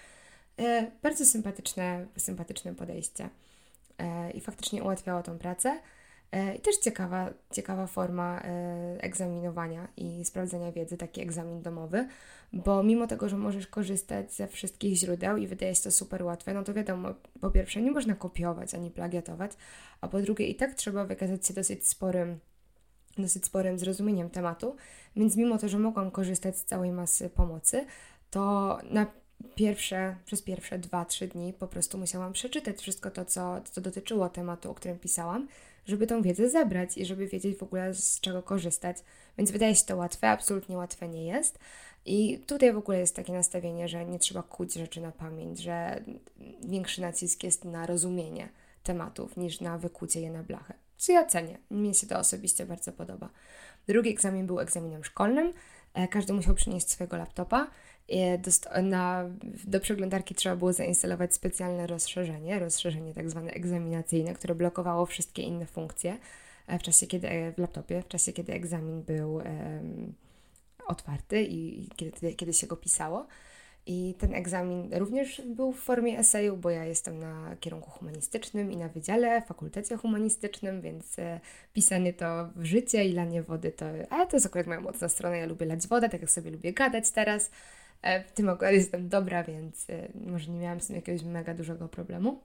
E, 0.58 0.90
bardzo 1.02 1.26
sympatyczne, 1.26 2.06
sympatyczne 2.16 2.74
podejście 2.74 3.28
e, 3.98 4.30
i 4.30 4.40
faktycznie 4.40 4.82
ułatwiało 4.82 5.22
tą 5.22 5.38
pracę. 5.38 5.80
I 6.56 6.60
też 6.60 6.76
ciekawa, 6.76 7.30
ciekawa 7.52 7.86
forma 7.86 8.42
egzaminowania 8.98 9.88
i 9.96 10.24
sprawdzenia 10.24 10.72
wiedzy, 10.72 10.96
taki 10.96 11.20
egzamin 11.20 11.62
domowy, 11.62 12.08
bo 12.52 12.82
mimo 12.82 13.06
tego, 13.06 13.28
że 13.28 13.36
możesz 13.36 13.66
korzystać 13.66 14.32
ze 14.32 14.48
wszystkich 14.48 14.96
źródeł 14.96 15.36
i 15.36 15.46
wydaje 15.46 15.74
się 15.74 15.82
to 15.82 15.90
super 15.90 16.22
łatwe, 16.22 16.54
no 16.54 16.62
to 16.62 16.74
wiadomo, 16.74 17.08
po 17.40 17.50
pierwsze 17.50 17.82
nie 17.82 17.90
można 17.90 18.14
kopiować 18.14 18.74
ani 18.74 18.90
plagiatować, 18.90 19.52
a 20.00 20.08
po 20.08 20.22
drugie 20.22 20.46
i 20.46 20.54
tak 20.54 20.74
trzeba 20.74 21.04
wykazać 21.04 21.46
się 21.46 21.54
dosyć 21.54 21.88
sporym 21.88 22.38
dosyć 23.18 23.44
sporym 23.44 23.78
zrozumieniem 23.78 24.30
tematu, 24.30 24.76
więc 25.16 25.36
mimo 25.36 25.58
to, 25.58 25.68
że 25.68 25.78
mogłam 25.78 26.10
korzystać 26.10 26.58
z 26.58 26.64
całej 26.64 26.92
masy 26.92 27.30
pomocy, 27.30 27.86
to 28.30 28.78
na 28.90 29.06
pierwsze, 29.54 30.16
przez 30.24 30.42
pierwsze 30.42 30.78
2-3 30.78 31.28
dni 31.28 31.52
po 31.52 31.68
prostu 31.68 31.98
musiałam 31.98 32.32
przeczytać 32.32 32.80
wszystko 32.80 33.10
to, 33.10 33.24
co, 33.24 33.60
co 33.72 33.80
dotyczyło 33.80 34.28
tematu, 34.28 34.70
o 34.70 34.74
którym 34.74 34.98
pisałam, 34.98 35.48
żeby 35.86 36.06
tą 36.06 36.22
wiedzę 36.22 36.50
zebrać 36.50 36.98
i 36.98 37.06
żeby 37.06 37.26
wiedzieć 37.26 37.58
w 37.58 37.62
ogóle 37.62 37.94
z 37.94 38.20
czego 38.20 38.42
korzystać. 38.42 38.96
Więc 39.38 39.50
wydaje 39.50 39.74
się 39.74 39.84
to 39.84 39.96
łatwe, 39.96 40.30
absolutnie 40.30 40.76
łatwe 40.76 41.08
nie 41.08 41.26
jest. 41.26 41.58
I 42.06 42.38
tutaj 42.46 42.72
w 42.72 42.76
ogóle 42.76 42.98
jest 42.98 43.16
takie 43.16 43.32
nastawienie, 43.32 43.88
że 43.88 44.06
nie 44.06 44.18
trzeba 44.18 44.42
kuć 44.42 44.74
rzeczy 44.74 45.00
na 45.00 45.12
pamięć, 45.12 45.58
że 45.58 46.04
większy 46.64 47.00
nacisk 47.00 47.42
jest 47.42 47.64
na 47.64 47.86
rozumienie 47.86 48.48
tematów 48.82 49.36
niż 49.36 49.60
na 49.60 49.78
wykucie 49.78 50.20
je 50.20 50.30
na 50.30 50.42
blachę. 50.42 50.74
Co 50.96 51.12
ja 51.12 51.26
cenię. 51.26 51.58
Mnie 51.70 51.94
się 51.94 52.06
to 52.06 52.18
osobiście 52.18 52.66
bardzo 52.66 52.92
podoba. 52.92 53.28
Drugi 53.86 54.10
egzamin 54.10 54.46
był 54.46 54.60
egzaminem 54.60 55.04
szkolnym. 55.04 55.52
E, 55.94 56.08
każdy 56.08 56.32
musiał 56.32 56.54
przynieść 56.54 56.90
swojego 56.90 57.16
laptopa. 57.16 57.70
E, 58.12 58.82
na, 58.82 59.24
do 59.64 59.80
przeglądarki 59.80 60.34
trzeba 60.34 60.56
było 60.56 60.72
zainstalować 60.72 61.34
specjalne 61.34 61.86
rozszerzenie, 61.86 62.58
rozszerzenie 62.58 63.14
tak 63.14 63.30
zwane 63.30 63.50
egzaminacyjne, 63.50 64.34
które 64.34 64.54
blokowało 64.54 65.06
wszystkie 65.06 65.42
inne 65.42 65.66
funkcje 65.66 66.18
e, 66.66 66.78
w 66.78 66.82
czasie, 66.82 67.06
kiedy 67.06 67.28
w 67.56 67.58
laptopie, 67.58 68.02
w 68.02 68.08
czasie, 68.08 68.32
kiedy 68.32 68.52
egzamin 68.52 69.02
był 69.02 69.40
otwarty 70.86 71.42
i, 71.42 71.88
kiedy, 71.96 72.34
kiedy 72.34 72.52
się 72.52 72.66
go 72.66 72.76
pisało. 72.76 73.26
I 73.86 74.14
ten 74.18 74.34
egzamin 74.34 74.94
również 74.94 75.42
był 75.46 75.72
w 75.72 75.80
formie 75.80 76.18
eseju, 76.18 76.56
bo 76.56 76.70
ja 76.70 76.84
jestem 76.84 77.20
na 77.20 77.56
kierunku 77.60 77.90
humanistycznym 77.90 78.72
i 78.72 78.76
na 78.76 78.88
wydziale, 78.88 79.42
fakultecie 79.42 79.96
humanistycznym, 79.96 80.80
więc 80.80 81.18
e, 81.18 81.40
pisanie 81.72 82.12
to 82.12 82.48
w 82.56 82.64
życie 82.64 83.04
i 83.04 83.12
lanie 83.12 83.42
wody 83.42 83.72
to, 83.72 83.86
ale 84.10 84.26
to 84.26 84.36
jest 84.36 84.46
akurat 84.46 84.66
moja 84.66 84.80
mocna 84.80 85.08
strona, 85.08 85.36
ja 85.36 85.46
lubię 85.46 85.66
lać 85.66 85.86
wodę, 85.86 86.08
tak 86.08 86.20
jak 86.20 86.30
sobie 86.30 86.50
lubię 86.50 86.72
gadać 86.72 87.10
teraz. 87.10 87.50
E, 88.02 88.24
w 88.24 88.32
tym 88.32 88.48
akurat 88.48 88.72
jestem 88.72 89.08
dobra, 89.08 89.44
więc 89.44 89.90
e, 89.90 90.08
może 90.14 90.50
nie 90.50 90.58
miałam 90.58 90.80
z 90.80 90.86
tym 90.86 90.96
jakiegoś 90.96 91.22
mega 91.22 91.54
dużego 91.54 91.88
problemu. 91.88 92.40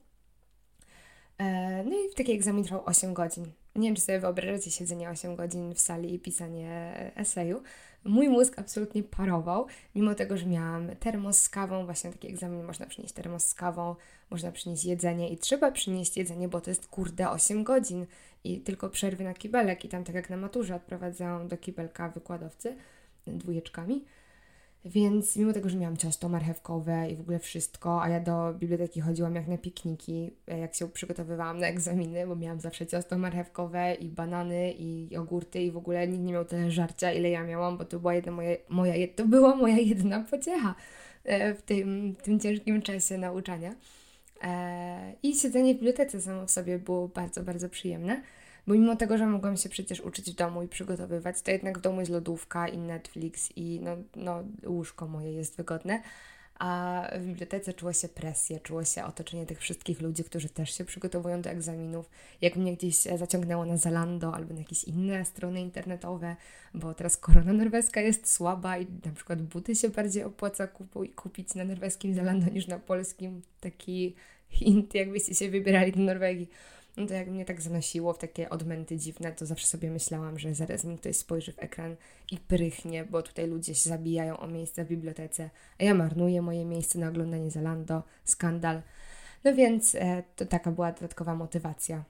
No 1.85 1.91
i 1.91 2.15
taki 2.15 2.31
egzamin 2.31 2.63
trwał 2.63 2.85
8 2.85 3.13
godzin, 3.13 3.51
nie 3.75 3.87
wiem, 3.87 3.95
czy 3.95 4.01
sobie 4.01 4.19
wyobrażacie 4.19 4.71
siedzenie 4.71 5.09
8 5.09 5.35
godzin 5.35 5.73
w 5.73 5.79
sali 5.79 6.13
i 6.13 6.19
pisanie 6.19 6.93
eseju. 7.15 7.63
Mój 8.03 8.29
mózg 8.29 8.59
absolutnie 8.59 9.03
parował, 9.03 9.67
mimo 9.95 10.15
tego, 10.15 10.37
że 10.37 10.45
miałam 10.45 10.95
termos 10.95 11.41
z 11.41 11.49
kawą, 11.49 11.85
właśnie 11.85 12.11
taki 12.11 12.27
egzamin 12.27 12.63
można 12.63 12.85
przynieść 12.85 13.13
termos 13.13 13.45
z 13.45 13.53
kawą, 13.53 13.95
można 14.29 14.51
przynieść 14.51 14.85
jedzenie 14.85 15.29
i 15.29 15.37
trzeba 15.37 15.71
przynieść 15.71 16.17
jedzenie, 16.17 16.47
bo 16.47 16.61
to 16.61 16.69
jest 16.69 16.87
kurde 16.87 17.29
8 17.29 17.63
godzin 17.63 18.05
i 18.43 18.59
tylko 18.59 18.89
przerwy 18.89 19.23
na 19.23 19.33
kibelek 19.33 19.85
i 19.85 19.89
tam 19.89 20.03
tak 20.03 20.15
jak 20.15 20.29
na 20.29 20.37
maturze 20.37 20.75
odprowadzają 20.75 21.47
do 21.47 21.57
kibelka 21.57 22.09
wykładowcy 22.09 22.75
dwójeczkami. 23.27 24.05
Więc 24.89 25.35
mimo 25.35 25.53
tego, 25.53 25.69
że 25.69 25.77
miałam 25.77 25.97
ciasto 25.97 26.29
marchewkowe 26.29 27.09
i 27.09 27.15
w 27.15 27.21
ogóle 27.21 27.39
wszystko, 27.39 28.01
a 28.01 28.09
ja 28.09 28.19
do 28.19 28.53
biblioteki 28.53 29.01
chodziłam 29.01 29.35
jak 29.35 29.47
na 29.47 29.57
pikniki, 29.57 30.31
jak 30.47 30.75
się 30.75 30.89
przygotowywałam 30.89 31.59
na 31.59 31.67
egzaminy, 31.67 32.27
bo 32.27 32.35
miałam 32.35 32.59
zawsze 32.59 32.87
ciasto 32.87 33.17
marchewkowe 33.17 33.93
i 33.93 34.09
banany 34.09 34.73
i 34.77 35.07
jogurty 35.11 35.61
i 35.61 35.71
w 35.71 35.77
ogóle 35.77 36.07
nikt 36.07 36.23
nie 36.23 36.33
miał 36.33 36.45
tyle 36.45 36.71
żarcia, 36.71 37.11
ile 37.11 37.29
ja 37.29 37.43
miałam, 37.43 37.77
bo 37.77 37.85
to 37.85 37.99
była 37.99 38.13
jedna 38.13 38.31
moja, 38.31 38.55
moja, 38.69 38.93
to 39.15 39.25
była 39.25 39.55
moja 39.55 39.77
jedna 39.77 40.19
pociecha 40.19 40.75
e, 41.23 41.53
w 41.53 41.61
tym, 41.61 42.15
w 42.19 42.21
tym 42.21 42.39
ciężkim 42.39 42.81
czasie 42.81 43.17
nauczania. 43.17 43.75
E, 44.43 45.13
I 45.23 45.35
siedzenie 45.35 45.73
w 45.73 45.77
bibliotece 45.77 46.21
samo 46.21 46.45
w 46.45 46.51
sobie 46.51 46.79
było 46.79 47.07
bardzo, 47.07 47.43
bardzo 47.43 47.69
przyjemne. 47.69 48.21
Bo 48.67 48.73
mimo 48.73 48.95
tego, 48.95 49.17
że 49.17 49.27
mogłam 49.27 49.57
się 49.57 49.69
przecież 49.69 50.01
uczyć 50.01 50.31
w 50.31 50.35
domu 50.35 50.63
i 50.63 50.67
przygotowywać, 50.67 51.41
to 51.41 51.51
jednak 51.51 51.77
w 51.77 51.81
domu 51.81 51.99
jest 51.99 52.11
lodówka 52.11 52.67
i 52.67 52.77
Netflix 52.77 53.49
i 53.55 53.79
no, 53.83 53.97
no 54.15 54.43
łóżko 54.65 55.07
moje 55.07 55.31
jest 55.31 55.57
wygodne. 55.57 56.01
A 56.59 57.03
w 57.19 57.25
bibliotece 57.25 57.73
czuło 57.73 57.93
się 57.93 58.07
presję, 58.07 58.59
czuło 58.59 58.83
się 58.83 59.03
otoczenie 59.03 59.45
tych 59.45 59.59
wszystkich 59.59 60.01
ludzi, 60.01 60.23
którzy 60.23 60.49
też 60.49 60.77
się 60.77 60.85
przygotowują 60.85 61.41
do 61.41 61.49
egzaminów. 61.49 62.09
Jak 62.41 62.55
mnie 62.55 62.77
gdzieś 62.77 62.95
zaciągnęło 62.95 63.65
na 63.65 63.77
Zalando 63.77 64.35
albo 64.35 64.53
na 64.53 64.59
jakieś 64.59 64.83
inne 64.83 65.25
strony 65.25 65.61
internetowe, 65.61 66.35
bo 66.73 66.93
teraz 66.93 67.17
korona 67.17 67.53
norweska 67.53 68.01
jest 68.01 68.33
słaba 68.33 68.77
i 68.77 68.87
na 69.05 69.11
przykład 69.11 69.41
buty 69.41 69.75
się 69.75 69.89
bardziej 69.89 70.23
opłaca 70.23 70.67
kupić 71.15 71.55
na 71.55 71.63
norweskim 71.63 72.13
Zalando 72.13 72.51
niż 72.51 72.67
na 72.67 72.79
polskim. 72.79 73.41
Taki 73.59 74.15
hint, 74.49 74.95
jakbyście 74.95 75.35
się 75.35 75.49
wybierali 75.49 75.91
do 75.91 75.99
Norwegii 75.99 76.49
no 76.97 77.07
to 77.07 77.13
jak 77.13 77.27
mnie 77.27 77.45
tak 77.45 77.61
zanosiło 77.61 78.13
w 78.13 78.17
takie 78.17 78.49
odmęty 78.49 78.97
dziwne, 78.97 79.31
to 79.31 79.45
zawsze 79.45 79.67
sobie 79.67 79.91
myślałam, 79.91 80.39
że 80.39 80.55
zaraz 80.55 80.83
mi 80.83 80.97
ktoś 80.97 81.17
spojrzy 81.17 81.53
w 81.53 81.59
ekran 81.59 81.95
i 82.31 82.37
prychnie, 82.37 83.05
bo 83.05 83.21
tutaj 83.21 83.47
ludzie 83.47 83.75
się 83.75 83.89
zabijają 83.89 84.37
o 84.37 84.47
miejsce 84.47 84.85
w 84.85 84.87
bibliotece, 84.87 85.49
a 85.79 85.83
ja 85.83 85.93
marnuję 85.93 86.41
moje 86.41 86.65
miejsce 86.65 86.99
na 86.99 87.07
oglądanie 87.07 87.51
Zalando, 87.51 88.03
skandal. 88.23 88.81
No 89.43 89.55
więc 89.55 89.95
e, 89.95 90.23
to 90.35 90.45
taka 90.45 90.71
była 90.71 90.91
dodatkowa 90.91 91.35
motywacja. 91.35 92.03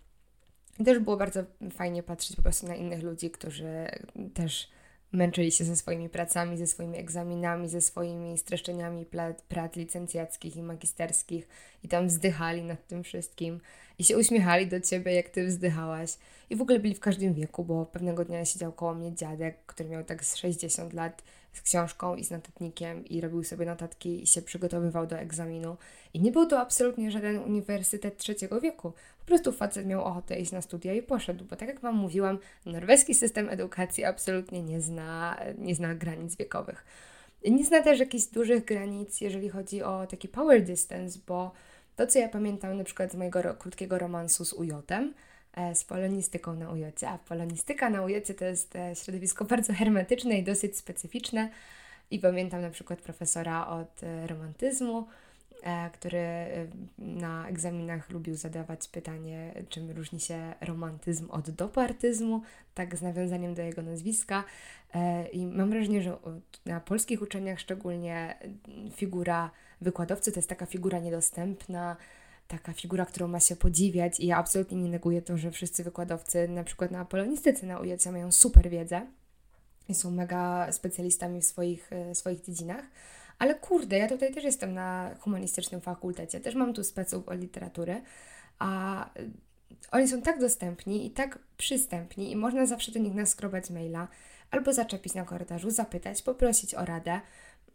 I 0.79 0.83
też 0.83 0.99
było 0.99 1.17
bardzo 1.17 1.43
fajnie 1.71 2.03
patrzeć 2.03 2.35
po 2.35 2.41
prostu 2.41 2.67
na 2.67 2.75
innych 2.75 3.03
ludzi, 3.03 3.31
którzy 3.31 3.87
też 4.33 4.69
męczyli 5.11 5.51
się 5.51 5.63
ze 5.63 5.75
swoimi 5.75 6.09
pracami, 6.09 6.57
ze 6.57 6.67
swoimi 6.67 6.97
egzaminami, 6.97 7.69
ze 7.69 7.81
swoimi 7.81 8.37
streszczeniami 8.37 9.05
prac 9.47 9.75
licencjackich 9.75 10.55
i 10.55 10.63
magisterskich 10.63 11.47
i 11.83 11.87
tam 11.87 12.07
wzdychali 12.07 12.63
nad 12.63 12.87
tym 12.87 13.03
wszystkim 13.03 13.59
i 13.99 14.03
się 14.03 14.17
uśmiechali 14.17 14.67
do 14.67 14.81
ciebie, 14.81 15.13
jak 15.13 15.29
ty 15.29 15.47
wzdychałaś. 15.47 16.17
I 16.49 16.55
w 16.55 16.61
ogóle 16.61 16.79
byli 16.79 16.95
w 16.95 16.99
każdym 16.99 17.33
wieku, 17.33 17.65
bo 17.65 17.85
pewnego 17.85 18.25
dnia 18.25 18.45
siedział 18.45 18.71
koło 18.71 18.93
mnie 18.93 19.15
dziadek, 19.15 19.57
który 19.65 19.89
miał 19.89 20.03
tak 20.03 20.25
z 20.25 20.35
60 20.35 20.93
lat 20.93 21.23
z 21.53 21.61
książką 21.61 22.15
i 22.15 22.23
z 22.23 22.31
notatnikiem 22.31 23.05
i 23.05 23.21
robił 23.21 23.43
sobie 23.43 23.65
notatki 23.65 24.23
i 24.23 24.27
się 24.27 24.41
przygotowywał 24.41 25.07
do 25.07 25.19
egzaminu. 25.19 25.77
I 26.13 26.19
nie 26.21 26.31
był 26.31 26.45
to 26.45 26.59
absolutnie 26.59 27.11
żaden 27.11 27.37
uniwersytet 27.37 28.17
trzeciego 28.17 28.61
wieku. 28.61 28.91
Po 29.19 29.25
prostu 29.25 29.51
facet 29.51 29.85
miał 29.85 30.03
ochotę 30.03 30.39
iść 30.39 30.51
na 30.51 30.61
studia 30.61 30.93
i 30.93 31.01
poszedł, 31.01 31.45
bo 31.45 31.55
tak 31.55 31.69
jak 31.69 31.79
Wam 31.79 31.95
mówiłam, 31.95 32.39
norweski 32.65 33.13
system 33.13 33.49
edukacji 33.49 34.05
absolutnie 34.05 34.63
nie 34.63 34.81
zna, 34.81 35.37
nie 35.57 35.75
zna 35.75 35.95
granic 35.95 36.35
wiekowych. 36.35 36.85
Nie 37.45 37.65
zna 37.65 37.81
też 37.81 37.99
jakichś 37.99 38.25
dużych 38.25 38.65
granic, 38.65 39.21
jeżeli 39.21 39.49
chodzi 39.49 39.83
o 39.83 40.07
taki 40.07 40.27
power 40.27 40.63
distance, 40.63 41.19
bo 41.27 41.51
to, 41.97 42.07
co 42.07 42.19
ja 42.19 42.29
pamiętam 42.29 42.77
na 42.77 42.83
przykład 42.83 43.11
z 43.11 43.15
mojego 43.15 43.41
ro 43.41 43.53
krótkiego 43.53 43.97
romansu 43.97 44.45
z 44.45 44.53
Ujotem, 44.53 45.13
e, 45.53 45.75
z 45.75 45.83
polonistyką 45.83 46.55
na 46.55 46.71
Ujocie, 46.71 47.09
a 47.09 47.17
polonistyka 47.17 47.89
na 47.89 48.01
Ujocie 48.01 48.33
to 48.33 48.45
jest 48.45 48.75
e, 48.75 48.95
środowisko 48.95 49.45
bardzo 49.55 49.73
hermetyczne 49.73 50.37
i 50.37 50.43
dosyć 50.43 50.77
specyficzne. 50.77 51.49
I 52.11 52.19
pamiętam 52.19 52.61
na 52.61 52.69
przykład 52.69 53.01
profesora 53.01 53.67
od 53.67 54.03
e, 54.03 54.27
romantyzmu, 54.27 55.07
który 55.93 56.47
na 56.97 57.47
egzaminach 57.47 58.09
lubił 58.09 58.35
zadawać 58.35 58.87
pytanie, 58.87 59.53
czym 59.69 59.91
różni 59.91 60.19
się 60.19 60.53
romantyzm 60.61 61.31
od 61.31 61.49
dopartyzmu, 61.49 62.41
tak 62.73 62.97
z 62.97 63.01
nawiązaniem 63.01 63.53
do 63.53 63.61
jego 63.61 63.81
nazwiska. 63.81 64.43
I 65.33 65.45
mam 65.45 65.69
wrażenie, 65.69 66.01
że 66.01 66.17
na 66.65 66.79
polskich 66.79 67.21
uczelniach 67.21 67.59
szczególnie 67.59 68.37
figura 68.95 69.51
wykładowcy 69.81 70.31
to 70.31 70.39
jest 70.39 70.49
taka 70.49 70.65
figura 70.65 70.99
niedostępna, 70.99 71.97
taka 72.47 72.73
figura, 72.73 73.05
którą 73.05 73.27
ma 73.27 73.39
się 73.39 73.55
podziwiać 73.55 74.19
i 74.19 74.27
ja 74.27 74.37
absolutnie 74.37 74.77
nie 74.77 74.89
neguję 74.89 75.21
to, 75.21 75.37
że 75.37 75.51
wszyscy 75.51 75.83
wykładowcy 75.83 76.47
na 76.47 76.63
przykład 76.63 76.91
na 76.91 77.05
polonistyce 77.05 77.65
na 77.65 77.79
UJC 77.79 78.05
mają 78.05 78.31
super 78.31 78.69
wiedzę 78.69 79.07
i 79.89 79.95
są 79.95 80.11
mega 80.11 80.71
specjalistami 80.71 81.41
w 81.41 81.45
swoich, 81.45 81.93
e, 81.93 82.15
swoich 82.15 82.41
dziedzinach, 82.41 82.85
ale 83.39 83.55
kurde, 83.55 83.97
ja 83.97 84.07
tutaj 84.07 84.33
też 84.33 84.43
jestem 84.43 84.73
na 84.73 85.15
humanistycznym 85.19 85.81
fakultecie, 85.81 86.39
też 86.39 86.55
mam 86.55 86.73
tu 86.73 86.83
speców 86.83 87.29
od 87.29 87.39
literatury, 87.39 88.01
a 88.59 89.09
oni 89.91 90.07
są 90.07 90.21
tak 90.21 90.39
dostępni 90.39 91.05
i 91.05 91.11
tak 91.11 91.39
przystępni 91.57 92.31
i 92.31 92.35
można 92.35 92.65
zawsze 92.65 92.91
do 92.91 92.99
nich 92.99 93.13
naskrobać 93.13 93.69
maila 93.69 94.07
albo 94.51 94.73
zaczepić 94.73 95.13
na 95.13 95.25
korytarzu, 95.25 95.71
zapytać, 95.71 96.21
poprosić 96.21 96.75
o 96.75 96.85
radę, 96.85 97.21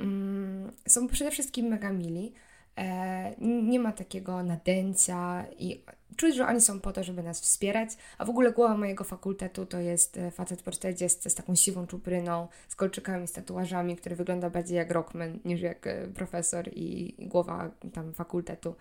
Mm, 0.02 0.72
są 0.88 1.08
przede 1.08 1.30
wszystkim 1.30 1.66
mega 1.66 1.92
mili. 1.92 2.32
E, 2.78 3.34
nie 3.40 3.78
ma 3.78 3.92
takiego 3.92 4.42
nadęcia 4.42 5.44
i 5.58 5.84
czuć, 6.16 6.36
że 6.36 6.46
oni 6.46 6.60
są 6.60 6.80
po 6.80 6.92
to, 6.92 7.04
żeby 7.04 7.22
nas 7.22 7.40
wspierać, 7.40 7.90
a 8.18 8.24
w 8.24 8.30
ogóle 8.30 8.52
głowa 8.52 8.76
mojego 8.76 9.04
fakultetu 9.04 9.66
to 9.66 9.80
jest 9.80 10.16
e, 10.16 10.30
facet 10.30 10.62
po 10.62 10.70
40 10.70 11.30
z 11.30 11.34
taką 11.34 11.54
siwą 11.54 11.86
czupryną, 11.86 12.48
z 12.68 12.76
kolczykami, 12.76 13.28
z 13.28 13.32
tatuażami, 13.32 13.96
który 13.96 14.16
wygląda 14.16 14.50
bardziej 14.50 14.76
jak 14.76 14.90
rockman 14.90 15.38
niż 15.44 15.60
jak 15.60 15.86
e, 15.86 16.06
profesor 16.06 16.68
i 16.72 17.14
głowa 17.18 17.70
tam 17.92 18.12
fakultetu. 18.12 18.74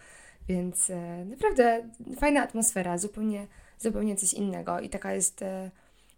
Więc 0.48 0.92
naprawdę 1.26 1.84
fajna 2.18 2.44
atmosfera, 2.44 2.98
zupełnie, 2.98 3.48
zupełnie 3.80 4.16
coś 4.16 4.34
innego 4.34 4.80
i 4.80 4.90
taka 4.90 5.14
jest, 5.14 5.44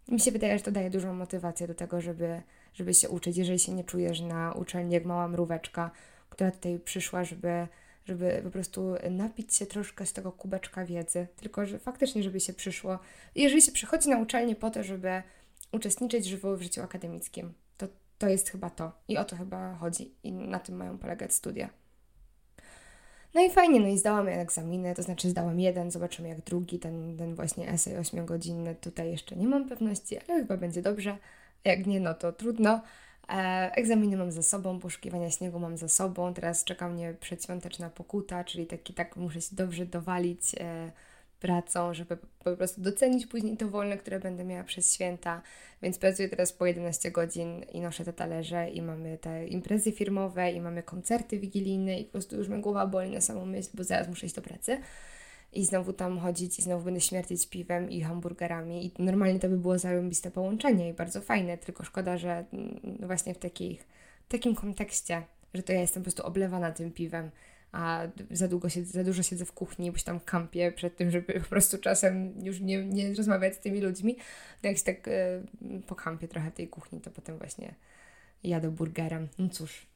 mi 0.08 0.20
się 0.20 0.32
wydaje, 0.32 0.58
że 0.58 0.64
to 0.64 0.72
daje 0.72 0.90
dużą 0.90 1.14
motywację 1.14 1.68
do 1.68 1.76
tego, 1.76 2.02
żeby 2.02 2.42
żeby 2.74 2.94
się 2.94 3.10
uczyć, 3.10 3.38
jeżeli 3.38 3.60
się 3.60 3.72
nie 3.72 3.84
czujesz 3.84 4.22
na 4.22 4.52
uczelni 4.52 4.94
jak 4.94 5.06
mała 5.06 5.28
mróweczka, 5.28 5.92
która 6.34 6.52
tutaj 6.52 6.80
przyszła, 6.80 7.24
żeby, 7.24 7.68
żeby 8.06 8.42
po 8.44 8.50
prostu 8.50 8.96
napić 9.12 9.56
się 9.56 9.66
troszkę 9.66 10.06
z 10.06 10.14
tego 10.14 10.32
kubeczka 10.32 10.86
wiedzy, 10.86 11.28
tylko 11.36 11.66
że 11.66 11.80
faktycznie, 11.80 12.24
żeby 12.24 12.40
się 12.40 12.54
przyszło. 12.54 13.00
Jeżeli 13.36 13.62
się 13.62 13.72
przychodzi 13.72 14.10
na 14.10 14.18
uczelnię 14.18 14.56
po 14.56 14.70
to, 14.70 14.84
żeby 14.84 15.24
uczestniczyć 15.72 16.26
żywo 16.26 16.58
w 16.58 16.62
życiu 16.62 16.82
akademickim, 16.82 17.54
to 17.78 17.88
to 18.18 18.30
jest 18.30 18.50
chyba 18.50 18.70
to. 18.70 18.92
I 19.08 19.18
o 19.18 19.24
to 19.24 19.36
chyba 19.36 19.76
chodzi. 19.76 20.12
I 20.24 20.32
na 20.32 20.60
tym 20.60 20.76
mają 20.76 20.98
polegać 20.98 21.34
studia. 21.34 21.70
No 23.34 23.42
i 23.42 23.50
fajnie, 23.50 23.80
no 23.80 23.88
i 23.88 23.98
zdałam 23.98 24.28
egzaminy, 24.28 24.96
to 24.96 25.04
znaczy 25.04 25.30
zdałam 25.30 25.60
jeden, 25.60 25.92
zobaczymy 25.92 26.30
jak 26.30 26.42
drugi, 26.42 26.80
ten, 26.80 27.18
ten 27.18 27.36
właśnie 27.36 27.70
esej 27.70 27.96
8-godzinny, 27.96 28.76
tutaj 28.76 29.12
jeszcze 29.12 29.36
nie 29.36 29.48
mam 29.48 29.70
pewności, 29.70 30.20
ale 30.20 30.40
chyba 30.40 30.58
będzie 30.58 30.82
dobrze. 30.82 31.18
Jak 31.64 31.88
nie, 31.88 32.00
no 32.00 32.14
to 32.14 32.32
trudno. 32.32 32.82
E, 33.30 33.72
egzaminy 33.76 34.18
mam 34.18 34.32
za 34.32 34.44
sobą, 34.44 34.80
poszukiwania 34.80 35.32
śniegu 35.32 35.60
mam 35.60 35.78
za 35.78 35.88
sobą. 35.88 36.34
Teraz 36.34 36.64
czeka 36.64 36.90
mnie 36.90 37.16
przedświąteczna 37.20 37.90
pokuta, 37.90 38.44
czyli 38.44 38.68
taki 38.68 38.94
tak 38.94 39.16
muszę 39.16 39.42
się 39.42 39.56
dobrze 39.56 39.86
dowalić 39.86 40.56
e, 40.60 40.92
pracą, 41.40 41.94
żeby 41.94 42.18
po 42.44 42.56
prostu 42.56 42.82
docenić 42.82 43.28
później 43.28 43.58
to 43.58 43.70
wolne, 43.70 43.98
które 43.98 44.20
będę 44.20 44.44
miała 44.44 44.64
przez 44.64 44.94
święta. 44.94 45.42
Więc 45.82 45.98
pracuję 45.98 46.30
teraz 46.30 46.54
po 46.54 46.66
11 46.66 47.12
godzin 47.12 47.64
i 47.74 47.82
noszę 47.82 48.06
te 48.06 48.14
talerze 48.14 48.70
i 48.70 48.82
mamy 48.82 49.18
te 49.18 49.48
imprezy 49.48 49.92
firmowe 49.92 50.52
i 50.52 50.62
mamy 50.62 50.84
koncerty 50.84 51.40
wigilijne 51.40 52.00
i 52.00 52.06
po 52.06 52.12
prostu 52.12 52.36
już 52.36 52.48
mnie 52.48 52.62
głowa 52.62 52.88
boli 52.88 53.12
na 53.12 53.22
samą 53.22 53.46
myśl, 53.46 53.70
bo 53.74 53.84
zaraz 53.84 54.08
muszę 54.08 54.26
iść 54.26 54.36
do 54.36 54.42
pracy 54.42 54.78
i 55.54 55.66
znowu 55.66 55.94
tam 55.94 56.20
chodzić 56.20 56.60
i 56.60 56.62
znowu 56.62 56.86
będę 56.86 57.02
śmierdzić 57.02 57.48
piwem 57.50 57.92
i 57.92 58.02
hamburgerami 58.02 58.86
i 58.86 59.04
normalnie 59.04 59.40
to 59.40 59.50
by 59.50 59.58
było 59.58 59.80
zarąbiste 59.80 60.32
połączenie 60.32 60.90
i 60.90 60.94
bardzo 60.94 61.22
fajne, 61.22 61.58
tylko 61.58 61.84
szkoda, 61.84 62.18
że 62.18 62.46
mm, 62.54 62.98
właśnie 63.00 63.34
w 63.34 63.38
takich, 63.38 63.88
takim 64.28 64.56
kontekście, 64.56 65.24
że 65.54 65.64
to 65.64 65.74
ja 65.74 65.82
jestem 65.82 66.04
po 66.04 66.06
prostu 66.06 66.26
oblewana 66.26 66.72
tym 66.72 66.92
piwem, 66.92 67.32
a 67.72 68.08
za, 68.32 68.48
długo 68.48 68.70
siedzę, 68.70 68.92
za 68.92 69.04
dużo 69.04 69.24
siedzę 69.24 69.46
w 69.46 69.52
kuchni, 69.52 69.92
bo 69.92 69.98
się 69.98 70.04
tam 70.04 70.20
kampię 70.20 70.72
przed 70.72 70.96
tym, 70.96 71.12
żeby 71.12 71.34
po 71.40 71.50
prostu 71.50 71.78
czasem 71.78 72.34
już 72.44 72.60
nie, 72.60 72.86
nie 72.86 73.14
rozmawiać 73.14 73.56
z 73.56 73.60
tymi 73.60 73.82
ludźmi. 73.82 74.18
No 74.64 74.70
jak 74.70 74.78
się 74.78 74.84
tak 74.84 75.08
y, 75.08 75.12
pokampię 75.88 76.28
trochę 76.28 76.52
tej 76.52 76.68
kuchni, 76.68 77.02
to 77.02 77.12
potem 77.12 77.38
właśnie 77.38 77.76
jadę 78.44 78.72
burgerem. 78.72 79.28
No 79.40 79.50
cóż. 79.50 79.88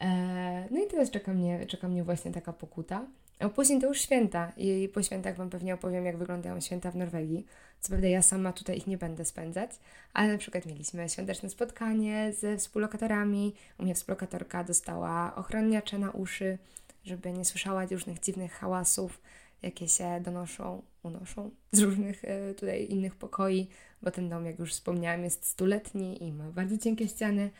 E, 0.00 0.68
no 0.70 0.84
i 0.84 0.86
teraz 0.86 1.10
czeka 1.10 1.32
mnie, 1.32 1.66
czeka 1.66 1.88
mnie 1.88 2.04
właśnie 2.04 2.32
taka 2.32 2.52
pokuta 2.52 3.06
A 3.38 3.48
później 3.48 3.80
to 3.80 3.86
już 3.86 4.00
święta 4.00 4.52
i 4.56 4.88
po 4.94 5.02
świętach 5.02 5.36
Wam 5.36 5.50
pewnie 5.50 5.74
opowiem, 5.74 6.04
jak 6.04 6.16
wyglądają 6.16 6.60
święta 6.60 6.90
w 6.90 6.96
Norwegii. 6.96 7.46
Co 7.80 7.88
prawda 7.88 8.08
ja 8.08 8.22
sama 8.22 8.52
tutaj 8.52 8.76
ich 8.76 8.86
nie 8.86 8.98
będę 8.98 9.24
spędzać, 9.24 9.70
ale 10.12 10.32
na 10.32 10.38
przykład 10.38 10.66
mieliśmy 10.66 11.08
świąteczne 11.08 11.50
spotkanie 11.50 12.32
ze 12.32 12.56
współlokatorami. 12.56 13.54
U 13.78 13.82
mnie 13.82 13.94
współlokatorka 13.94 14.64
dostała 14.64 15.34
ochroniacze 15.34 15.98
na 15.98 16.10
uszy, 16.10 16.58
żeby 17.04 17.32
nie 17.32 17.44
słyszała 17.44 17.86
różnych 17.86 18.20
dziwnych 18.20 18.52
hałasów, 18.52 19.20
jakie 19.62 19.88
się 19.88 20.20
donoszą, 20.20 20.82
unoszą 21.02 21.50
z 21.72 21.80
różnych 21.80 22.24
y, 22.24 22.54
tutaj 22.54 22.86
innych 22.90 23.14
pokoi, 23.14 23.68
bo 24.02 24.10
ten 24.10 24.28
dom, 24.28 24.46
jak 24.46 24.58
już 24.58 24.72
wspomniałam, 24.72 25.24
jest 25.24 25.46
stuletni 25.46 26.24
i 26.24 26.32
ma 26.32 26.50
bardzo 26.50 26.78
cienkie 26.78 27.08
ściany. 27.08 27.50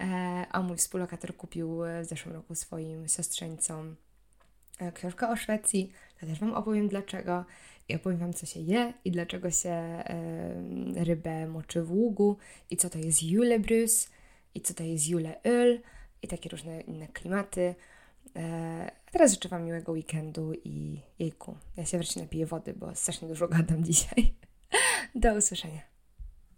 E, 0.00 0.46
a 0.50 0.62
mój 0.62 0.76
współlokator 0.76 1.36
kupił 1.36 1.78
w 2.02 2.04
zeszłym 2.04 2.34
roku 2.34 2.54
swoim 2.54 3.08
siostrzeńcom 3.08 3.96
E, 4.78 4.92
książkę 4.92 5.28
o 5.28 5.36
Szwecji, 5.36 5.92
to 6.20 6.26
też 6.26 6.40
Wam 6.40 6.54
opowiem 6.54 6.88
dlaczego 6.88 7.44
i 7.88 7.94
opowiem 7.94 8.18
Wam, 8.18 8.32
co 8.32 8.46
się 8.46 8.60
je 8.60 8.92
i 9.04 9.10
dlaczego 9.10 9.50
się 9.50 9.70
e, 9.70 11.04
rybę 11.04 11.46
moczy 11.46 11.82
w 11.82 11.92
ługu 11.92 12.36
i 12.70 12.76
co 12.76 12.90
to 12.90 12.98
jest 12.98 13.22
julebrus 13.22 14.10
i 14.54 14.60
co 14.60 14.74
to 14.74 14.82
jest 14.82 15.08
juleöl 15.08 15.78
i 16.22 16.28
takie 16.28 16.48
różne 16.48 16.80
inne 16.80 17.08
klimaty. 17.08 17.74
E, 18.36 18.90
a 19.06 19.10
teraz 19.10 19.32
życzę 19.32 19.48
Wam 19.48 19.64
miłego 19.64 19.92
weekendu 19.92 20.52
i 20.64 21.00
jejku, 21.18 21.56
ja 21.76 21.86
się 21.86 21.98
wreszcie 21.98 22.20
napiję 22.20 22.46
wody, 22.46 22.74
bo 22.74 22.94
strasznie 22.94 23.28
dużo 23.28 23.48
gadam 23.48 23.84
dzisiaj. 23.90 24.34
Do 25.14 25.34
usłyszenia. 25.34 25.93